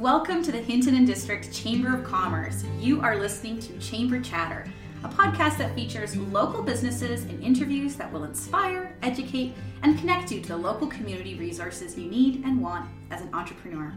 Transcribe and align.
Welcome 0.00 0.42
to 0.44 0.50
the 0.50 0.62
Hinton 0.62 0.94
and 0.94 1.06
District 1.06 1.52
Chamber 1.52 1.94
of 1.94 2.04
Commerce. 2.04 2.64
You 2.78 3.02
are 3.02 3.18
listening 3.18 3.58
to 3.58 3.78
Chamber 3.80 4.18
Chatter, 4.18 4.64
a 5.04 5.08
podcast 5.10 5.58
that 5.58 5.74
features 5.74 6.16
local 6.16 6.62
businesses 6.62 7.24
and 7.24 7.44
interviews 7.44 7.96
that 7.96 8.10
will 8.10 8.24
inspire, 8.24 8.96
educate, 9.02 9.52
and 9.82 9.98
connect 9.98 10.32
you 10.32 10.40
to 10.40 10.48
the 10.48 10.56
local 10.56 10.86
community 10.86 11.34
resources 11.34 11.98
you 11.98 12.10
need 12.10 12.42
and 12.46 12.62
want 12.62 12.88
as 13.10 13.20
an 13.20 13.28
entrepreneur. 13.34 13.92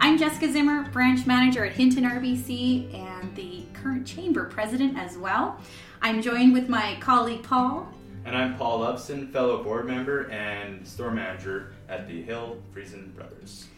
I'm 0.00 0.18
Jessica 0.18 0.52
Zimmer, 0.52 0.82
branch 0.90 1.26
manager 1.26 1.64
at 1.64 1.72
Hinton 1.72 2.04
RBC 2.04 2.92
and 2.92 3.34
the 3.34 3.64
current 3.72 4.06
chamber 4.06 4.44
president 4.44 4.98
as 4.98 5.16
well. 5.16 5.58
I'm 6.02 6.20
joined 6.20 6.52
with 6.52 6.68
my 6.68 6.98
colleague 7.00 7.42
Paul. 7.42 7.90
And 8.26 8.36
I'm 8.36 8.54
Paul 8.58 8.82
Upson, 8.82 9.28
fellow 9.28 9.62
board 9.62 9.86
member 9.86 10.30
and 10.30 10.86
store 10.86 11.10
manager 11.10 11.72
at 11.88 12.06
the 12.06 12.20
Hill 12.20 12.58
Friesen 12.74 13.14
Brothers. 13.14 13.68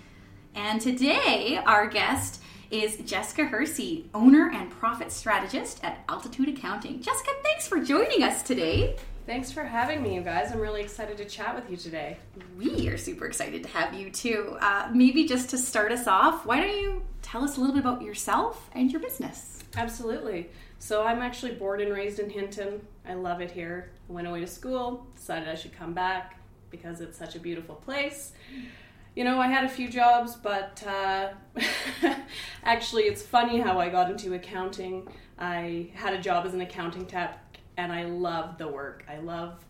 And 0.62 0.78
today, 0.78 1.59
our 1.64 1.87
guest 1.87 2.42
is 2.70 2.98
Jessica 2.98 3.46
Hearsey, 3.46 4.05
owner 4.12 4.50
and 4.50 4.70
profit 4.70 5.10
strategist 5.10 5.83
at 5.83 6.05
Altitude 6.06 6.50
Accounting. 6.50 7.00
Jessica, 7.00 7.30
thanks 7.42 7.66
for 7.66 7.80
joining 7.80 8.23
us 8.23 8.42
today. 8.42 8.96
Thanks 9.24 9.50
for 9.50 9.64
having 9.64 10.02
me, 10.02 10.14
you 10.16 10.20
guys. 10.20 10.52
I'm 10.52 10.60
really 10.60 10.83
excited 10.83 11.16
to 11.16 11.24
chat 11.24 11.55
with 11.55 11.70
you 11.70 11.78
today. 11.78 12.19
We 12.59 12.88
are 12.91 12.98
super 12.98 13.24
excited 13.24 13.62
to 13.62 13.70
have 13.70 13.95
you 13.95 14.10
too. 14.10 14.59
Uh, 14.60 14.91
maybe 14.92 15.27
just 15.27 15.48
to 15.48 15.59
start 15.59 15.92
us 15.92 16.06
off, 16.06 16.45
why 16.45 16.61
don't 16.61 16.78
you 16.78 17.02
tell 17.22 17.42
us 17.42 17.56
a 17.56 17.61
little 17.61 17.74
bit 17.74 17.80
about 17.80 18.02
yourself 18.02 18.69
and 18.74 18.92
your 18.92 19.00
business? 19.00 19.64
Absolutely. 19.78 20.50
So, 20.78 21.02
I'm 21.05 21.22
actually 21.22 21.52
born 21.52 21.80
and 21.80 21.91
raised 21.91 22.19
in 22.19 22.28
Hinton. 22.28 22.86
I 23.08 23.14
love 23.14 23.41
it 23.41 23.50
here. 23.50 23.92
I 24.11 24.12
went 24.12 24.27
away 24.28 24.41
to 24.41 24.47
school, 24.47 25.06
decided 25.16 25.48
I 25.48 25.55
should 25.55 25.72
come 25.72 25.95
back 25.95 26.38
because 26.69 27.00
it's 27.00 27.16
such 27.19 27.34
a 27.34 27.41
beautiful 27.41 27.77
place 27.77 28.33
you 29.14 29.24
know, 29.24 29.41
I 29.41 29.48
had 29.48 29.64
a 29.64 29.69
few 29.69 29.88
jobs, 29.88 30.37
but 30.37 30.82
uh, 30.87 31.30
actually, 32.64 33.05
it's 33.05 33.22
funny 33.22 33.58
how 33.58 33.78
I 33.78 33.89
got 33.89 34.11
into 34.11 34.34
accounting. 34.34 35.08
I 35.39 35.91
had 35.94 36.14
a 36.14 36.20
job 36.20 36.47
as 36.47 36.55
an 36.55 36.61
accounting 36.61 37.06
tech, 37.06 37.58
and 37.77 37.92
I 37.92 38.05
loved 38.05 38.58
the 38.58 38.69
work. 38.69 39.05
I 39.08 39.19
love 39.19 39.64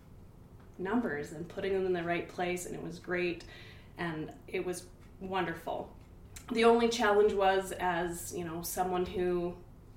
numbers 0.78 1.32
and 1.32 1.48
putting 1.48 1.72
them 1.72 1.86
in 1.86 1.92
the 1.92 2.02
right 2.02 2.28
place, 2.28 2.66
and 2.66 2.74
it 2.74 2.82
was 2.82 2.98
great, 2.98 3.44
and 3.98 4.30
it 4.46 4.64
was 4.64 4.84
wonderful. 5.20 5.90
The 6.52 6.64
only 6.64 6.88
challenge 6.88 7.32
was, 7.32 7.72
as 7.78 8.34
you 8.36 8.44
know, 8.44 8.60
someone 8.62 9.06
who 9.06 9.54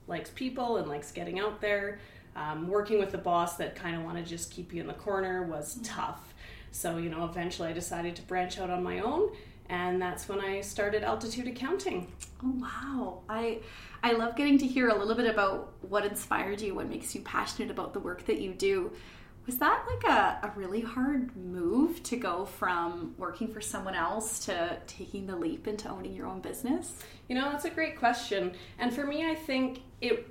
likes 0.08 0.30
people 0.30 0.78
and 0.78 0.88
likes 0.88 1.12
getting 1.12 1.40
out 1.40 1.60
there, 1.60 2.00
um, 2.36 2.68
working 2.68 3.00
with 3.00 3.14
a 3.14 3.18
boss 3.18 3.58
that 3.58 3.76
kind 3.76 3.96
of 3.96 4.04
want 4.04 4.18
to 4.18 4.24
just 4.24 4.52
keep 4.52 4.74
you 4.74 4.82
in 4.82 4.88
the 4.88 4.94
corner 4.94 5.44
was 5.44 5.80
tough 5.84 6.34
so, 6.74 6.98
you 6.98 7.10
know, 7.10 7.24
eventually 7.26 7.70
I 7.70 7.74
decided 7.74 8.16
to 8.18 8.22
branch 8.24 8.60
out 8.60 8.70
on 8.70 8.84
my 8.84 9.00
own 9.00 9.32
and 9.70 10.02
that's 10.02 10.28
when 10.28 10.40
I 10.40 10.62
started 10.62 11.04
Altitude 11.04 11.48
Accounting. 11.48 12.12
Oh 12.44 12.54
wow. 12.58 13.22
I 13.30 13.60
I 14.04 14.14
love 14.14 14.36
getting 14.36 14.58
to 14.58 14.68
hear 14.68 14.90
a 14.90 14.96
little 14.96 15.16
bit 15.16 15.30
about 15.30 15.74
what 15.82 16.06
inspired 16.06 16.62
you, 16.62 16.76
what 16.76 16.90
makes 16.90 17.16
you 17.16 17.22
passionate 17.22 17.72
about 17.72 17.94
the 17.94 18.00
work 18.00 18.26
that 18.26 18.42
you 18.42 18.54
do. 18.54 18.92
Was 19.46 19.58
that 19.58 19.86
like 19.90 20.12
a, 20.12 20.48
a 20.48 20.52
really 20.56 20.82
hard 20.82 21.36
move 21.36 22.02
to 22.04 22.16
go 22.16 22.46
from 22.46 23.14
working 23.18 23.48
for 23.50 23.62
someone 23.62 23.94
else 23.94 24.40
to 24.46 24.78
taking 24.88 25.28
the 25.28 25.36
leap 25.36 25.68
into 25.68 25.90
owning 25.90 26.14
your 26.14 26.28
own 26.28 26.40
business? 26.40 27.00
You 27.28 27.36
know, 27.36 27.52
that's 27.52 27.66
a 27.66 27.70
great 27.70 27.98
question. 27.98 28.54
And 28.80 28.94
for 28.94 29.06
me, 29.06 29.30
I 29.30 29.36
think 29.36 29.82
it 30.02 30.28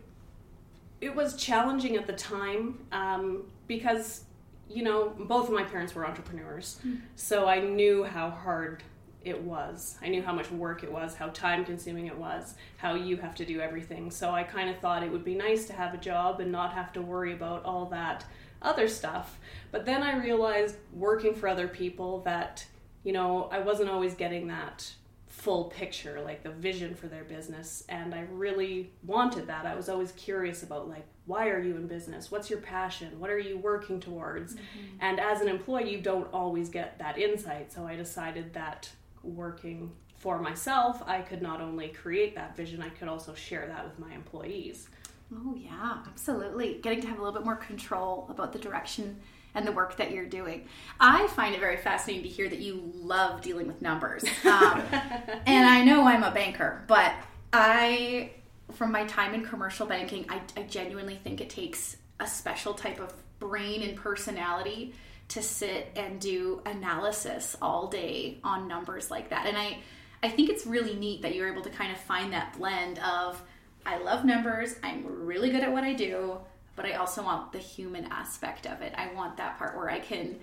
it 1.00 1.14
was 1.14 1.36
challenging 1.36 1.96
at 1.96 2.06
the 2.06 2.12
time 2.12 2.78
um, 2.92 3.44
because 3.66 4.24
you 4.68 4.82
know, 4.82 5.10
both 5.18 5.48
of 5.48 5.55
my 5.55 5.64
parents 5.64 5.94
were 5.94 6.06
entrepreneurs. 6.06 6.78
Mm. 6.86 7.00
So 7.16 7.46
I 7.46 7.60
knew 7.60 8.05
how 8.05 8.30
hard 8.30 8.82
it 9.24 9.41
was. 9.41 9.96
I 10.02 10.08
knew 10.08 10.22
how 10.22 10.32
much 10.32 10.50
work 10.50 10.82
it 10.82 10.91
was, 10.91 11.14
how 11.14 11.28
time 11.28 11.64
consuming 11.64 12.06
it 12.06 12.16
was, 12.16 12.55
how 12.77 12.94
you 12.94 13.16
have 13.18 13.34
to 13.36 13.44
do 13.44 13.60
everything. 13.60 14.10
So 14.10 14.30
I 14.30 14.42
kind 14.42 14.68
of 14.68 14.78
thought 14.78 15.02
it 15.02 15.12
would 15.12 15.24
be 15.24 15.34
nice 15.34 15.66
to 15.66 15.72
have 15.72 15.94
a 15.94 15.98
job 15.98 16.40
and 16.40 16.50
not 16.50 16.73
have 16.73 16.92
to 16.95 17.02
worry 17.02 17.33
about 17.33 17.64
all 17.64 17.86
that 17.86 18.24
other 18.61 18.89
stuff. 18.89 19.39
But 19.70 19.84
then 19.84 20.02
I 20.02 20.17
realized 20.17 20.77
working 20.92 21.34
for 21.34 21.48
other 21.48 21.68
people 21.68 22.20
that, 22.20 22.67
you 23.05 23.12
know, 23.12 23.48
I 23.52 23.61
wasn't 23.61 23.90
always 23.90 24.14
getting 24.14 24.48
that 24.48 24.92
full 25.29 25.64
picture, 25.64 26.20
like 26.20 26.42
the 26.42 26.50
vision 26.50 26.94
for 26.94 27.08
their 27.08 27.24
business. 27.24 27.84
And 27.89 28.14
I 28.14 28.27
really 28.30 28.92
wanted 29.05 29.46
that. 29.48 29.67
I 29.67 29.74
was 29.74 29.89
always 29.89 30.12
curious 30.12 30.62
about, 30.62 30.89
like, 30.89 31.06
why 31.27 31.48
are 31.48 31.60
you 31.60 31.77
in 31.77 31.86
business? 31.86 32.30
What's 32.30 32.50
your 32.50 32.58
passion? 32.60 33.18
What 33.20 33.30
are 33.30 33.38
you 33.38 33.56
working 33.58 34.00
towards? 34.00 34.55
Mm-hmm. 34.55 34.96
And 35.00 35.20
as 35.20 35.40
an 35.40 35.48
employee, 35.48 35.90
you 35.90 36.00
don't 36.00 36.33
always 36.33 36.68
get 36.68 36.98
that 36.98 37.16
insight. 37.18 37.72
So 37.72 37.86
I 37.86 37.96
decided 37.96 38.52
that 38.55 38.90
working 39.22 39.92
for 40.16 40.38
myself, 40.38 41.02
I 41.06 41.20
could 41.20 41.42
not 41.42 41.61
only 41.61 41.88
create 41.88 42.34
that 42.34 42.56
vision, 42.56 42.82
I 42.82 42.88
could 42.88 43.08
also 43.08 43.34
share 43.34 43.66
that 43.68 43.84
with 43.84 43.98
my 43.98 44.12
employees. 44.14 44.88
Oh, 45.34 45.55
yeah, 45.56 45.98
absolutely. 46.06 46.78
Getting 46.82 47.00
to 47.02 47.06
have 47.08 47.18
a 47.18 47.22
little 47.22 47.38
bit 47.38 47.44
more 47.44 47.56
control 47.56 48.27
about 48.28 48.52
the 48.52 48.58
direction 48.58 49.20
and 49.55 49.66
the 49.66 49.72
work 49.72 49.96
that 49.96 50.11
you're 50.11 50.27
doing. 50.27 50.66
I 50.98 51.27
find 51.28 51.55
it 51.55 51.61
very 51.61 51.77
fascinating 51.77 52.22
to 52.22 52.28
hear 52.28 52.48
that 52.48 52.58
you 52.58 52.90
love 52.94 53.42
dealing 53.42 53.66
with 53.66 53.82
numbers. 53.82 54.24
Um, 54.44 54.82
and 55.46 55.68
I 55.68 55.84
know 55.84 56.05
I'm 56.06 56.22
a 56.22 56.30
banker, 56.30 56.84
but 56.86 57.12
I 57.52 58.30
from 58.74 58.92
my 58.92 59.05
time 59.05 59.34
in 59.34 59.44
commercial 59.44 59.86
banking, 59.86 60.27
I, 60.28 60.40
I 60.56 60.62
genuinely 60.64 61.16
think 61.16 61.40
it 61.40 61.50
takes 61.50 61.96
a 62.20 62.27
special 62.27 62.74
type 62.74 63.00
of 63.00 63.12
brain 63.38 63.83
and 63.83 63.96
personality 63.96 64.94
to 65.28 65.42
sit 65.42 65.90
and 65.96 66.20
do 66.20 66.60
analysis 66.66 67.56
all 67.62 67.88
day 67.88 68.38
on 68.44 68.68
numbers 68.68 69.11
like 69.11 69.30
that. 69.30 69.46
And 69.46 69.56
I, 69.56 69.78
I 70.22 70.28
think 70.28 70.50
it's 70.50 70.66
really 70.66 70.94
neat 70.94 71.22
that 71.22 71.34
you're 71.34 71.50
able 71.50 71.62
to 71.62 71.70
kind 71.70 71.90
of 71.90 71.98
find 71.98 72.32
that 72.32 72.56
blend 72.58 72.98
of 72.98 73.42
I 73.84 73.98
love 73.98 74.24
numbers, 74.24 74.77
I'm 74.82 75.05
really 75.27 75.50
good 75.50 75.62
at 75.62 75.72
what 75.72 75.82
I 75.82 75.92
do, 75.92 76.38
but 76.77 76.86
I 76.86 76.92
also 76.92 77.22
want 77.22 77.52
the 77.52 77.58
human 77.58 78.05
aspect 78.06 78.66
of 78.66 78.80
it. 78.80 78.94
I 78.96 79.12
want 79.12 79.36
that 79.38 79.58
part 79.58 79.77
where 79.77 79.90
I 79.90 79.98
can 79.98 80.38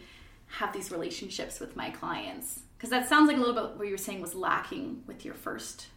have 0.47 0.73
these 0.73 0.91
relationships 0.91 1.59
with 1.59 1.75
my 1.75 1.89
clients. 1.89 2.62
Because 2.78 2.89
that 2.89 3.07
sounds 3.07 3.28
like 3.28 3.38
a 3.38 3.39
little 3.39 3.56
bit 3.56 3.78
what 3.78 3.85
you 3.85 3.94
were 3.94 3.97
saying 3.97 4.22
was 4.22 4.35
lacking 4.35 5.03
with 5.07 5.23
your 5.23 5.35
first 5.35 5.88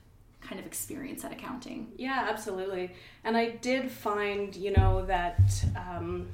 kind 0.43 0.61
of 0.61 0.67
experience 0.67 1.25
at 1.25 1.33
accounting. 1.33 1.93
Yeah, 1.97 2.27
absolutely. 2.29 2.93
And 3.25 3.37
I 3.37 3.51
did 3.51 3.91
find, 3.91 4.55
you 4.55 4.73
know, 4.73 5.05
that 5.07 5.41
um, 5.77 6.29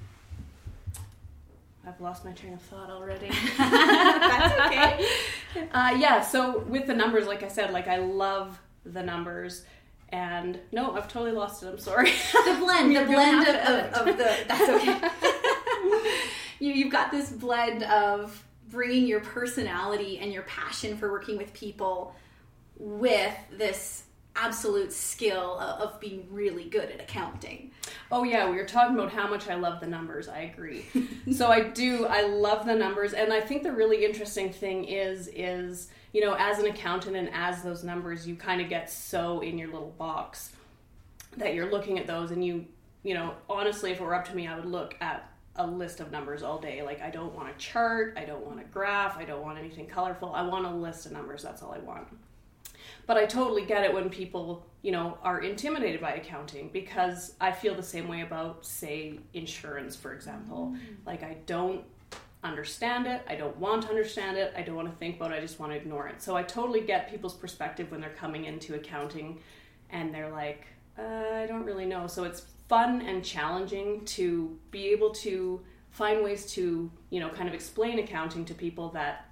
I've 1.86 2.00
lost 2.00 2.24
my 2.24 2.32
train 2.32 2.54
of 2.54 2.62
thought 2.62 2.90
already. 2.90 3.30
That's 3.58 4.60
okay. 4.66 5.08
Uh, 5.72 5.96
yeah, 5.98 6.20
so 6.20 6.58
with 6.68 6.86
the 6.86 6.94
numbers, 6.94 7.26
like 7.26 7.42
I 7.42 7.48
said, 7.48 7.72
like 7.72 7.88
I 7.88 7.96
love 7.96 8.60
the 8.84 9.02
numbers. 9.02 9.64
And 10.10 10.60
no, 10.72 10.94
I've 10.94 11.08
totally 11.08 11.32
lost 11.32 11.62
it. 11.62 11.68
I'm 11.68 11.78
sorry. 11.78 12.10
the 12.32 12.56
blend, 12.60 12.94
the 12.94 13.04
blend 13.06 13.48
of, 13.48 13.56
of, 13.56 14.08
of, 14.08 14.18
the. 14.18 14.36
That's 14.46 14.68
okay. 14.68 15.00
you, 16.60 16.72
you've 16.72 16.92
got 16.92 17.10
this 17.10 17.30
blend 17.30 17.82
of 17.84 18.44
bringing 18.68 19.06
your 19.06 19.20
personality 19.20 20.18
and 20.18 20.32
your 20.32 20.42
passion 20.42 20.96
for 20.98 21.10
working 21.10 21.38
with 21.38 21.52
people 21.54 22.14
with 22.78 23.34
this 23.52 24.04
absolute 24.38 24.92
skill 24.92 25.58
of 25.58 25.98
being 26.00 26.26
really 26.30 26.64
good 26.64 26.90
at 26.90 27.00
accounting. 27.00 27.72
Oh 28.10 28.22
yeah, 28.22 28.48
we 28.48 28.56
were 28.56 28.64
talking 28.64 28.94
about 28.94 29.10
how 29.12 29.28
much 29.28 29.48
I 29.48 29.54
love 29.54 29.80
the 29.80 29.86
numbers. 29.86 30.28
I 30.28 30.40
agree. 30.40 30.86
so 31.32 31.48
I 31.48 31.62
do. 31.62 32.06
I 32.06 32.22
love 32.22 32.64
the 32.66 32.74
numbers, 32.74 33.12
and 33.12 33.32
I 33.32 33.40
think 33.40 33.62
the 33.62 33.72
really 33.72 34.04
interesting 34.04 34.52
thing 34.52 34.84
is 34.84 35.28
is 35.34 35.88
you 36.12 36.20
know 36.20 36.36
as 36.38 36.58
an 36.58 36.66
accountant 36.66 37.16
and 37.16 37.28
as 37.32 37.62
those 37.62 37.84
numbers, 37.84 38.26
you 38.26 38.36
kind 38.36 38.60
of 38.60 38.68
get 38.68 38.90
so 38.90 39.40
in 39.40 39.58
your 39.58 39.68
little 39.68 39.94
box 39.98 40.52
that 41.36 41.54
you're 41.54 41.70
looking 41.70 41.98
at 41.98 42.06
those, 42.06 42.30
and 42.30 42.44
you 42.44 42.66
you 43.02 43.14
know 43.14 43.34
honestly, 43.50 43.90
if 43.90 44.00
it 44.00 44.04
were 44.04 44.14
up 44.14 44.26
to 44.28 44.36
me, 44.36 44.46
I 44.46 44.56
would 44.56 44.66
look 44.66 44.96
at 45.00 45.30
a 45.56 45.66
list 45.66 45.98
of 45.98 46.12
numbers 46.12 46.44
all 46.44 46.58
day. 46.58 46.82
Like 46.82 47.02
I 47.02 47.10
don't 47.10 47.34
want 47.34 47.48
a 47.48 47.58
chart, 47.58 48.14
I 48.16 48.24
don't 48.24 48.46
want 48.46 48.60
a 48.60 48.64
graph, 48.64 49.18
I 49.18 49.24
don't 49.24 49.42
want 49.42 49.58
anything 49.58 49.86
colorful. 49.86 50.32
I 50.32 50.42
want 50.42 50.64
a 50.64 50.70
list 50.70 51.06
of 51.06 51.12
numbers. 51.12 51.42
That's 51.42 51.62
all 51.62 51.72
I 51.72 51.78
want. 51.78 52.06
But 53.08 53.16
I 53.16 53.24
totally 53.24 53.64
get 53.64 53.84
it 53.84 53.94
when 53.94 54.10
people, 54.10 54.66
you 54.82 54.92
know, 54.92 55.16
are 55.22 55.40
intimidated 55.40 55.98
by 55.98 56.12
accounting 56.12 56.68
because 56.70 57.34
I 57.40 57.52
feel 57.52 57.74
the 57.74 57.82
same 57.82 58.06
way 58.06 58.20
about, 58.20 58.66
say, 58.66 59.18
insurance, 59.32 59.96
for 59.96 60.12
example. 60.12 60.74
Mm-hmm. 60.74 61.06
Like, 61.06 61.22
I 61.22 61.38
don't 61.46 61.84
understand 62.44 63.06
it. 63.06 63.22
I 63.26 63.34
don't 63.34 63.56
want 63.56 63.84
to 63.84 63.88
understand 63.88 64.36
it. 64.36 64.52
I 64.54 64.60
don't 64.60 64.76
want 64.76 64.90
to 64.90 64.96
think 64.98 65.16
about 65.16 65.32
it. 65.32 65.36
I 65.36 65.40
just 65.40 65.58
want 65.58 65.72
to 65.72 65.78
ignore 65.78 66.06
it. 66.08 66.20
So 66.22 66.36
I 66.36 66.42
totally 66.42 66.82
get 66.82 67.10
people's 67.10 67.32
perspective 67.32 67.90
when 67.90 68.02
they're 68.02 68.10
coming 68.10 68.44
into 68.44 68.74
accounting 68.74 69.40
and 69.88 70.14
they're 70.14 70.30
like, 70.30 70.66
uh, 70.98 71.02
I 71.34 71.46
don't 71.46 71.64
really 71.64 71.86
know. 71.86 72.06
So 72.08 72.24
it's 72.24 72.42
fun 72.68 73.00
and 73.00 73.24
challenging 73.24 74.04
to 74.04 74.54
be 74.70 74.88
able 74.88 75.14
to 75.14 75.62
find 75.92 76.22
ways 76.22 76.52
to, 76.52 76.90
you 77.08 77.20
know, 77.20 77.30
kind 77.30 77.48
of 77.48 77.54
explain 77.54 78.00
accounting 78.00 78.44
to 78.44 78.54
people 78.54 78.90
that 78.90 79.27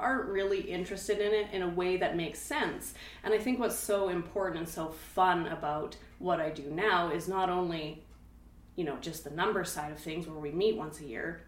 aren't 0.00 0.28
really 0.28 0.60
interested 0.60 1.20
in 1.20 1.32
it 1.32 1.48
in 1.52 1.62
a 1.62 1.68
way 1.68 1.96
that 1.98 2.16
makes 2.16 2.38
sense. 2.38 2.94
And 3.22 3.32
I 3.32 3.38
think 3.38 3.58
what's 3.58 3.76
so 3.76 4.08
important 4.08 4.58
and 4.58 4.68
so 4.68 4.88
fun 4.88 5.46
about 5.46 5.96
what 6.18 6.40
I 6.40 6.50
do 6.50 6.70
now 6.70 7.10
is 7.10 7.28
not 7.28 7.50
only, 7.50 8.04
you 8.76 8.84
know, 8.84 8.96
just 9.00 9.24
the 9.24 9.30
number 9.30 9.64
side 9.64 9.92
of 9.92 9.98
things 9.98 10.26
where 10.26 10.38
we 10.38 10.50
meet 10.50 10.76
once 10.76 11.00
a 11.00 11.04
year. 11.04 11.42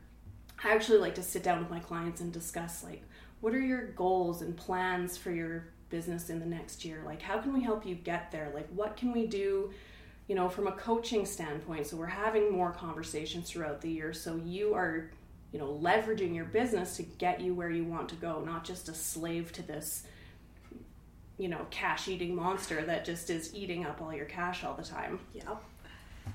I 0.64 0.72
actually 0.72 0.98
like 0.98 1.16
to 1.16 1.22
sit 1.22 1.42
down 1.42 1.58
with 1.58 1.70
my 1.70 1.80
clients 1.80 2.20
and 2.20 2.32
discuss 2.32 2.84
like 2.84 3.02
what 3.42 3.54
are 3.54 3.60
your 3.60 3.88
goals 3.88 4.40
and 4.40 4.56
plans 4.56 5.16
for 5.16 5.32
your 5.32 5.66
business 5.90 6.30
in 6.30 6.38
the 6.38 6.46
next 6.46 6.84
year? 6.84 7.02
Like, 7.04 7.20
how 7.20 7.38
can 7.38 7.52
we 7.52 7.60
help 7.60 7.84
you 7.84 7.96
get 7.96 8.30
there? 8.30 8.50
Like, 8.54 8.68
what 8.74 8.96
can 8.96 9.12
we 9.12 9.26
do, 9.26 9.72
you 10.28 10.36
know, 10.36 10.48
from 10.48 10.68
a 10.68 10.72
coaching 10.72 11.26
standpoint? 11.26 11.88
So, 11.88 11.96
we're 11.96 12.06
having 12.06 12.52
more 12.52 12.70
conversations 12.70 13.50
throughout 13.50 13.80
the 13.80 13.90
year. 13.90 14.12
So, 14.12 14.36
you 14.36 14.74
are, 14.74 15.10
you 15.52 15.58
know, 15.58 15.78
leveraging 15.82 16.34
your 16.34 16.46
business 16.46 16.96
to 16.96 17.02
get 17.02 17.40
you 17.40 17.54
where 17.54 17.70
you 17.70 17.84
want 17.84 18.08
to 18.08 18.14
go, 18.16 18.42
not 18.44 18.64
just 18.64 18.88
a 18.88 18.94
slave 18.94 19.52
to 19.52 19.62
this, 19.62 20.04
you 21.38 21.48
know, 21.48 21.66
cash 21.70 22.08
eating 22.08 22.34
monster 22.34 22.82
that 22.84 23.04
just 23.04 23.28
is 23.30 23.54
eating 23.54 23.84
up 23.84 24.00
all 24.00 24.14
your 24.14 24.24
cash 24.24 24.64
all 24.64 24.74
the 24.74 24.82
time. 24.82 25.20
Yeah. 25.34 25.56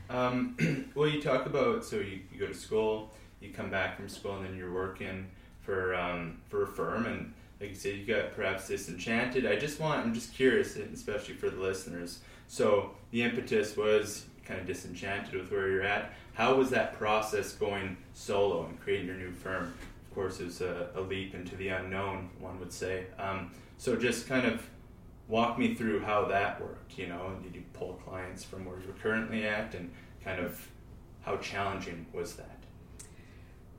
Um, 0.10 0.92
well, 0.96 1.10
you 1.10 1.22
talk 1.22 1.46
about 1.46 1.84
so 1.84 1.98
you, 1.98 2.19
you 2.31 2.40
go 2.40 2.48
to 2.48 2.54
school, 2.54 3.12
you 3.40 3.50
come 3.50 3.69
back 3.69 3.96
from 3.96 4.08
school, 4.08 4.38
and 4.38 4.46
then 4.46 4.56
you're 4.56 4.74
working 4.74 5.28
for 5.62 5.96
um, 5.96 6.40
for 6.48 6.64
a 6.64 6.68
firm, 6.68 7.06
and 7.06 7.34
like 7.60 7.69
you 7.69 7.75
said, 7.75 7.96
you 7.96 8.06
got 8.06 8.34
perhaps 8.34 8.68
disenchanted. 8.68 9.46
I 9.46 9.56
just 9.56 9.80
want, 9.80 10.06
I'm 10.06 10.14
just 10.14 10.34
curious, 10.34 10.75
especially 10.75 11.34
for 11.34 11.50
the 11.50 11.60
listeners. 11.60 12.19
So 12.48 12.92
the 13.12 13.24
impetus 13.24 13.75
was 13.75 14.25
kind 14.46 14.60
of 14.60 14.68
disenchanted 14.68 15.34
with 15.34 15.52
where 15.52 15.69
you're 15.69 15.84
at. 15.84 16.14
How 16.38 16.54
was 16.54 16.69
that 16.69 16.94
process 17.00 17.54
going 17.54 17.98
solo 18.13 18.68
and 18.68 18.80
creating 18.80 19.07
your 19.07 19.16
new 19.16 19.31
firm? 19.31 19.74
Of 20.07 20.13
course, 20.13 20.39
it 20.39 20.45
was 20.45 20.62
a, 20.62 20.89
a 20.94 21.01
leap 21.01 21.34
into 21.34 21.56
the 21.56 21.69
unknown, 21.69 22.30
one 22.39 22.60
would 22.60 22.72
say. 22.72 23.06
Um, 23.18 23.50
so 23.80 23.95
just 23.95 24.28
kind 24.28 24.45
of 24.45 24.62
walk 25.28 25.57
me 25.57 25.74
through 25.74 26.01
how 26.01 26.25
that 26.25 26.62
worked. 26.62 26.95
You 26.95 27.07
know, 27.07 27.36
did 27.42 27.56
you 27.56 27.63
pull 27.74 27.94
clients 28.06 28.44
from 28.44 28.66
where 28.66 28.78
you're 28.86 28.94
currently 29.01 29.48
at, 29.48 29.74
and 29.74 29.92
kind 30.24 30.39
of 30.39 30.63
how 31.24 31.38
challenging 31.38 32.06
was 32.13 32.36
that? 32.36 32.60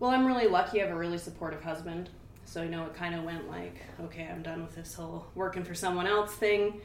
Well, 0.00 0.10
I'm 0.10 0.26
really 0.26 0.48
lucky. 0.48 0.82
I 0.82 0.86
have 0.86 0.96
a 0.96 0.98
really 0.98 1.18
supportive 1.18 1.62
husband. 1.62 2.10
So, 2.44 2.64
you 2.64 2.70
know, 2.70 2.86
it 2.86 2.94
kind 2.96 3.14
of 3.14 3.22
went 3.22 3.48
like, 3.48 3.76
okay, 4.00 4.28
I'm 4.28 4.42
done 4.42 4.62
with 4.62 4.74
this 4.74 4.94
whole 4.94 5.28
working 5.36 5.62
for 5.62 5.76
someone 5.76 6.08
else 6.08 6.34
thing. 6.34 6.80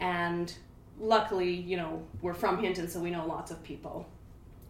And 0.00 0.54
luckily, 0.98 1.52
you 1.52 1.76
know, 1.76 2.02
we're 2.22 2.32
from 2.32 2.62
Hinton, 2.62 2.88
so 2.88 2.98
we 2.98 3.10
know 3.10 3.26
lots 3.26 3.50
of 3.50 3.62
people. 3.62 4.06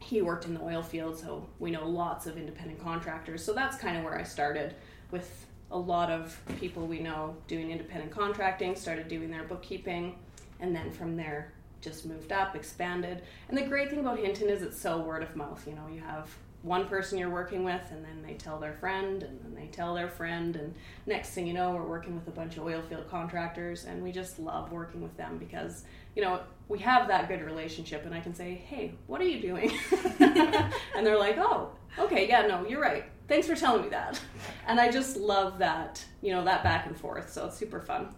He 0.02 0.20
worked 0.20 0.44
in 0.44 0.54
the 0.54 0.62
oil 0.62 0.82
field, 0.82 1.18
so 1.18 1.46
we 1.58 1.70
know 1.70 1.86
lots 1.86 2.26
of 2.26 2.36
independent 2.36 2.82
contractors. 2.82 3.44
So 3.44 3.52
that's 3.52 3.76
kind 3.76 3.96
of 3.96 4.04
where 4.04 4.18
I 4.18 4.22
started 4.22 4.74
with 5.10 5.46
a 5.70 5.78
lot 5.78 6.10
of 6.10 6.38
people 6.60 6.86
we 6.86 6.98
know 6.98 7.36
doing 7.46 7.70
independent 7.70 8.10
contracting, 8.10 8.76
started 8.76 9.08
doing 9.08 9.30
their 9.30 9.44
bookkeeping, 9.44 10.16
and 10.60 10.74
then 10.74 10.90
from 10.90 11.16
there 11.16 11.52
just 11.80 12.06
moved 12.06 12.32
up, 12.32 12.54
expanded. 12.54 13.22
And 13.48 13.56
the 13.56 13.62
great 13.62 13.90
thing 13.90 14.00
about 14.00 14.18
Hinton 14.18 14.48
is 14.48 14.62
it's 14.62 14.78
so 14.78 14.98
word 14.98 15.22
of 15.22 15.34
mouth. 15.34 15.66
You 15.66 15.74
know, 15.74 15.88
you 15.92 16.00
have 16.00 16.28
one 16.62 16.86
person 16.86 17.18
you're 17.18 17.30
working 17.30 17.64
with 17.64 17.82
and 17.90 18.04
then 18.04 18.22
they 18.24 18.34
tell 18.34 18.58
their 18.58 18.74
friend 18.74 19.24
and 19.24 19.40
then 19.40 19.54
they 19.54 19.66
tell 19.66 19.94
their 19.94 20.08
friend 20.08 20.54
and 20.54 20.74
next 21.06 21.30
thing 21.30 21.46
you 21.46 21.52
know 21.52 21.72
we're 21.72 21.86
working 21.86 22.14
with 22.14 22.26
a 22.28 22.30
bunch 22.30 22.56
of 22.56 22.62
oil 22.62 22.80
field 22.88 23.08
contractors 23.10 23.84
and 23.84 24.02
we 24.02 24.12
just 24.12 24.38
love 24.38 24.70
working 24.70 25.02
with 25.02 25.16
them 25.16 25.38
because 25.38 25.84
you 26.14 26.22
know 26.22 26.40
we 26.68 26.78
have 26.78 27.08
that 27.08 27.26
good 27.26 27.42
relationship 27.42 28.06
and 28.06 28.14
i 28.14 28.20
can 28.20 28.32
say 28.32 28.54
hey 28.54 28.94
what 29.06 29.20
are 29.20 29.24
you 29.26 29.40
doing? 29.40 29.72
And 30.94 31.06
they're 31.06 31.18
like 31.18 31.36
oh 31.38 31.70
okay 31.98 32.28
yeah 32.28 32.46
no 32.46 32.66
you're 32.66 32.80
right. 32.80 33.04
Thanks 33.28 33.46
for 33.46 33.56
telling 33.56 33.82
me 33.82 33.88
that. 33.88 34.20
And 34.66 34.78
i 34.78 34.90
just 34.90 35.16
love 35.16 35.58
that 35.58 36.04
you 36.20 36.32
know 36.32 36.44
that 36.44 36.62
back 36.62 36.86
and 36.86 36.96
forth 36.96 37.32
so 37.32 37.46
it's 37.46 37.56
super 37.56 37.80
fun. 37.80 38.14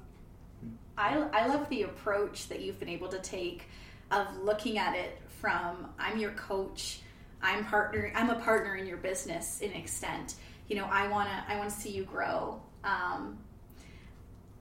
I, 0.96 1.16
I 1.32 1.46
love 1.48 1.68
the 1.70 1.82
approach 1.82 2.48
that 2.48 2.60
you've 2.60 2.78
been 2.78 2.88
able 2.88 3.08
to 3.08 3.18
take 3.18 3.68
of 4.10 4.26
looking 4.42 4.78
at 4.78 4.94
it 4.94 5.18
from 5.40 5.88
i'm 5.98 6.18
your 6.18 6.30
coach 6.32 7.00
I'm 7.44 7.64
partner. 7.66 8.10
I'm 8.14 8.30
a 8.30 8.40
partner 8.40 8.76
in 8.76 8.86
your 8.86 8.96
business 8.96 9.60
in 9.60 9.72
extent. 9.72 10.34
You 10.68 10.76
know, 10.76 10.86
I 10.86 11.06
wanna 11.08 11.44
I 11.46 11.56
want 11.56 11.70
to 11.70 11.76
see 11.76 11.90
you 11.90 12.04
grow. 12.04 12.60
Um, 12.82 13.38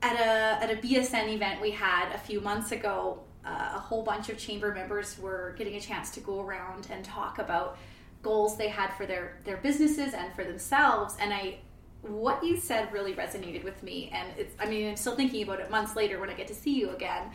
at 0.02 0.16
a 0.16 0.64
at 0.64 0.70
a 0.70 0.76
BSN 0.76 1.34
event 1.34 1.62
we 1.62 1.72
had 1.72 2.14
a 2.14 2.18
few 2.18 2.42
months 2.42 2.74
ago, 2.74 3.24
uh, 3.46 3.72
a 3.76 3.80
whole 3.80 4.04
bunch 4.04 4.30
of 4.30 4.38
chamber 4.38 4.74
members 4.74 5.18
were 5.18 5.56
getting 5.58 5.76
a 5.76 5.80
chance 5.80 6.12
to 6.12 6.20
go 6.20 6.42
around 6.42 6.88
and 6.92 7.04
talk 7.06 7.40
about 7.40 7.78
goals 8.22 8.58
they 8.58 8.68
had 8.68 8.92
for 8.94 9.06
their 9.06 9.38
their 9.46 9.58
businesses 9.58 10.14
and 10.14 10.34
for 10.34 10.44
themselves. 10.44 11.16
And 11.20 11.34
I, 11.34 11.60
what 12.02 12.44
you 12.44 12.58
said 12.58 12.92
really 12.92 13.14
resonated 13.14 13.64
with 13.64 13.82
me. 13.82 14.12
And 14.14 14.28
it's 14.38 14.54
I 14.60 14.68
mean 14.68 14.90
I'm 14.90 14.98
still 14.98 15.16
thinking 15.16 15.44
about 15.44 15.62
it 15.62 15.72
months 15.72 15.96
later 15.96 16.20
when 16.20 16.30
I 16.30 16.34
get 16.34 16.48
to 16.48 16.56
see 16.56 16.78
you 16.78 16.90
again. 16.90 17.32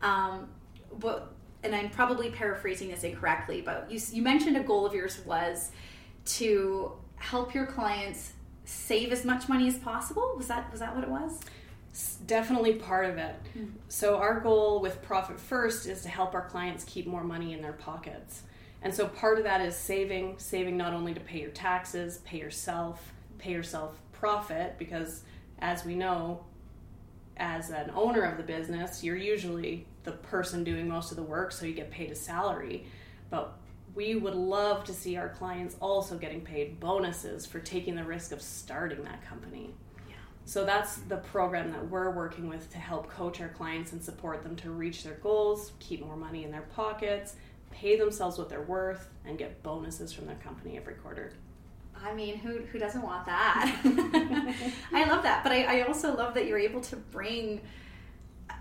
Um, 0.00 0.48
but 0.98 1.32
and 1.62 1.74
I'm 1.74 1.90
probably 1.90 2.30
paraphrasing 2.30 2.88
this 2.88 3.02
incorrectly, 3.04 3.60
but 3.60 3.90
you, 3.90 4.00
you 4.12 4.22
mentioned 4.22 4.56
a 4.56 4.62
goal 4.62 4.86
of 4.86 4.94
yours 4.94 5.20
was 5.24 5.70
to 6.26 6.92
help 7.16 7.54
your 7.54 7.66
clients 7.66 8.32
save 8.64 9.12
as 9.12 9.24
much 9.24 9.48
money 9.48 9.68
as 9.68 9.78
possible. 9.78 10.34
Was 10.36 10.48
that 10.48 10.70
was 10.70 10.80
that 10.80 10.94
what 10.94 11.04
it 11.04 11.10
was? 11.10 11.40
Definitely 12.26 12.74
part 12.74 13.06
of 13.06 13.16
it. 13.16 13.34
Mm-hmm. 13.56 13.70
So 13.88 14.16
our 14.16 14.40
goal 14.40 14.80
with 14.80 15.00
Profit 15.02 15.40
First 15.40 15.86
is 15.86 16.02
to 16.02 16.08
help 16.08 16.34
our 16.34 16.46
clients 16.46 16.84
keep 16.84 17.06
more 17.06 17.24
money 17.24 17.52
in 17.52 17.62
their 17.62 17.72
pockets. 17.72 18.42
And 18.82 18.94
so 18.94 19.08
part 19.08 19.38
of 19.38 19.44
that 19.44 19.62
is 19.62 19.74
saving, 19.74 20.34
saving 20.38 20.76
not 20.76 20.92
only 20.92 21.14
to 21.14 21.20
pay 21.20 21.40
your 21.40 21.50
taxes, 21.50 22.18
pay 22.18 22.38
yourself, 22.38 23.12
pay 23.38 23.52
yourself 23.52 23.98
profit 24.12 24.76
because 24.78 25.22
as 25.58 25.84
we 25.84 25.94
know, 25.94 26.44
as 27.36 27.70
an 27.70 27.90
owner 27.94 28.22
of 28.22 28.36
the 28.36 28.42
business, 28.42 29.04
you're 29.04 29.16
usually 29.16 29.86
the 30.04 30.12
person 30.12 30.64
doing 30.64 30.88
most 30.88 31.10
of 31.10 31.16
the 31.16 31.22
work, 31.22 31.52
so 31.52 31.66
you 31.66 31.74
get 31.74 31.90
paid 31.90 32.10
a 32.10 32.14
salary. 32.14 32.86
But 33.30 33.58
we 33.94 34.14
would 34.14 34.34
love 34.34 34.84
to 34.84 34.92
see 34.92 35.16
our 35.16 35.30
clients 35.30 35.76
also 35.80 36.16
getting 36.16 36.42
paid 36.42 36.78
bonuses 36.78 37.46
for 37.46 37.58
taking 37.60 37.94
the 37.94 38.04
risk 38.04 38.32
of 38.32 38.42
starting 38.42 39.02
that 39.04 39.24
company. 39.26 39.74
Yeah. 40.08 40.16
So 40.44 40.64
that's 40.64 40.96
the 40.96 41.16
program 41.16 41.72
that 41.72 41.88
we're 41.88 42.10
working 42.10 42.48
with 42.48 42.70
to 42.72 42.78
help 42.78 43.08
coach 43.08 43.40
our 43.40 43.48
clients 43.48 43.92
and 43.92 44.02
support 44.02 44.42
them 44.42 44.54
to 44.56 44.70
reach 44.70 45.02
their 45.02 45.14
goals, 45.14 45.72
keep 45.80 46.04
more 46.04 46.16
money 46.16 46.44
in 46.44 46.50
their 46.50 46.68
pockets, 46.74 47.36
pay 47.70 47.96
themselves 47.96 48.38
what 48.38 48.48
they're 48.48 48.62
worth, 48.62 49.08
and 49.24 49.38
get 49.38 49.62
bonuses 49.62 50.12
from 50.12 50.26
their 50.26 50.36
company 50.36 50.76
every 50.76 50.94
quarter. 50.94 51.32
I 52.04 52.14
mean, 52.14 52.38
who, 52.38 52.58
who 52.58 52.78
doesn't 52.78 53.02
want 53.02 53.26
that? 53.26 53.80
I 54.92 55.04
love 55.04 55.22
that. 55.22 55.42
But 55.42 55.52
I, 55.52 55.80
I 55.80 55.80
also 55.82 56.16
love 56.16 56.34
that 56.34 56.46
you're 56.46 56.58
able 56.58 56.80
to 56.82 56.96
bring 56.96 57.60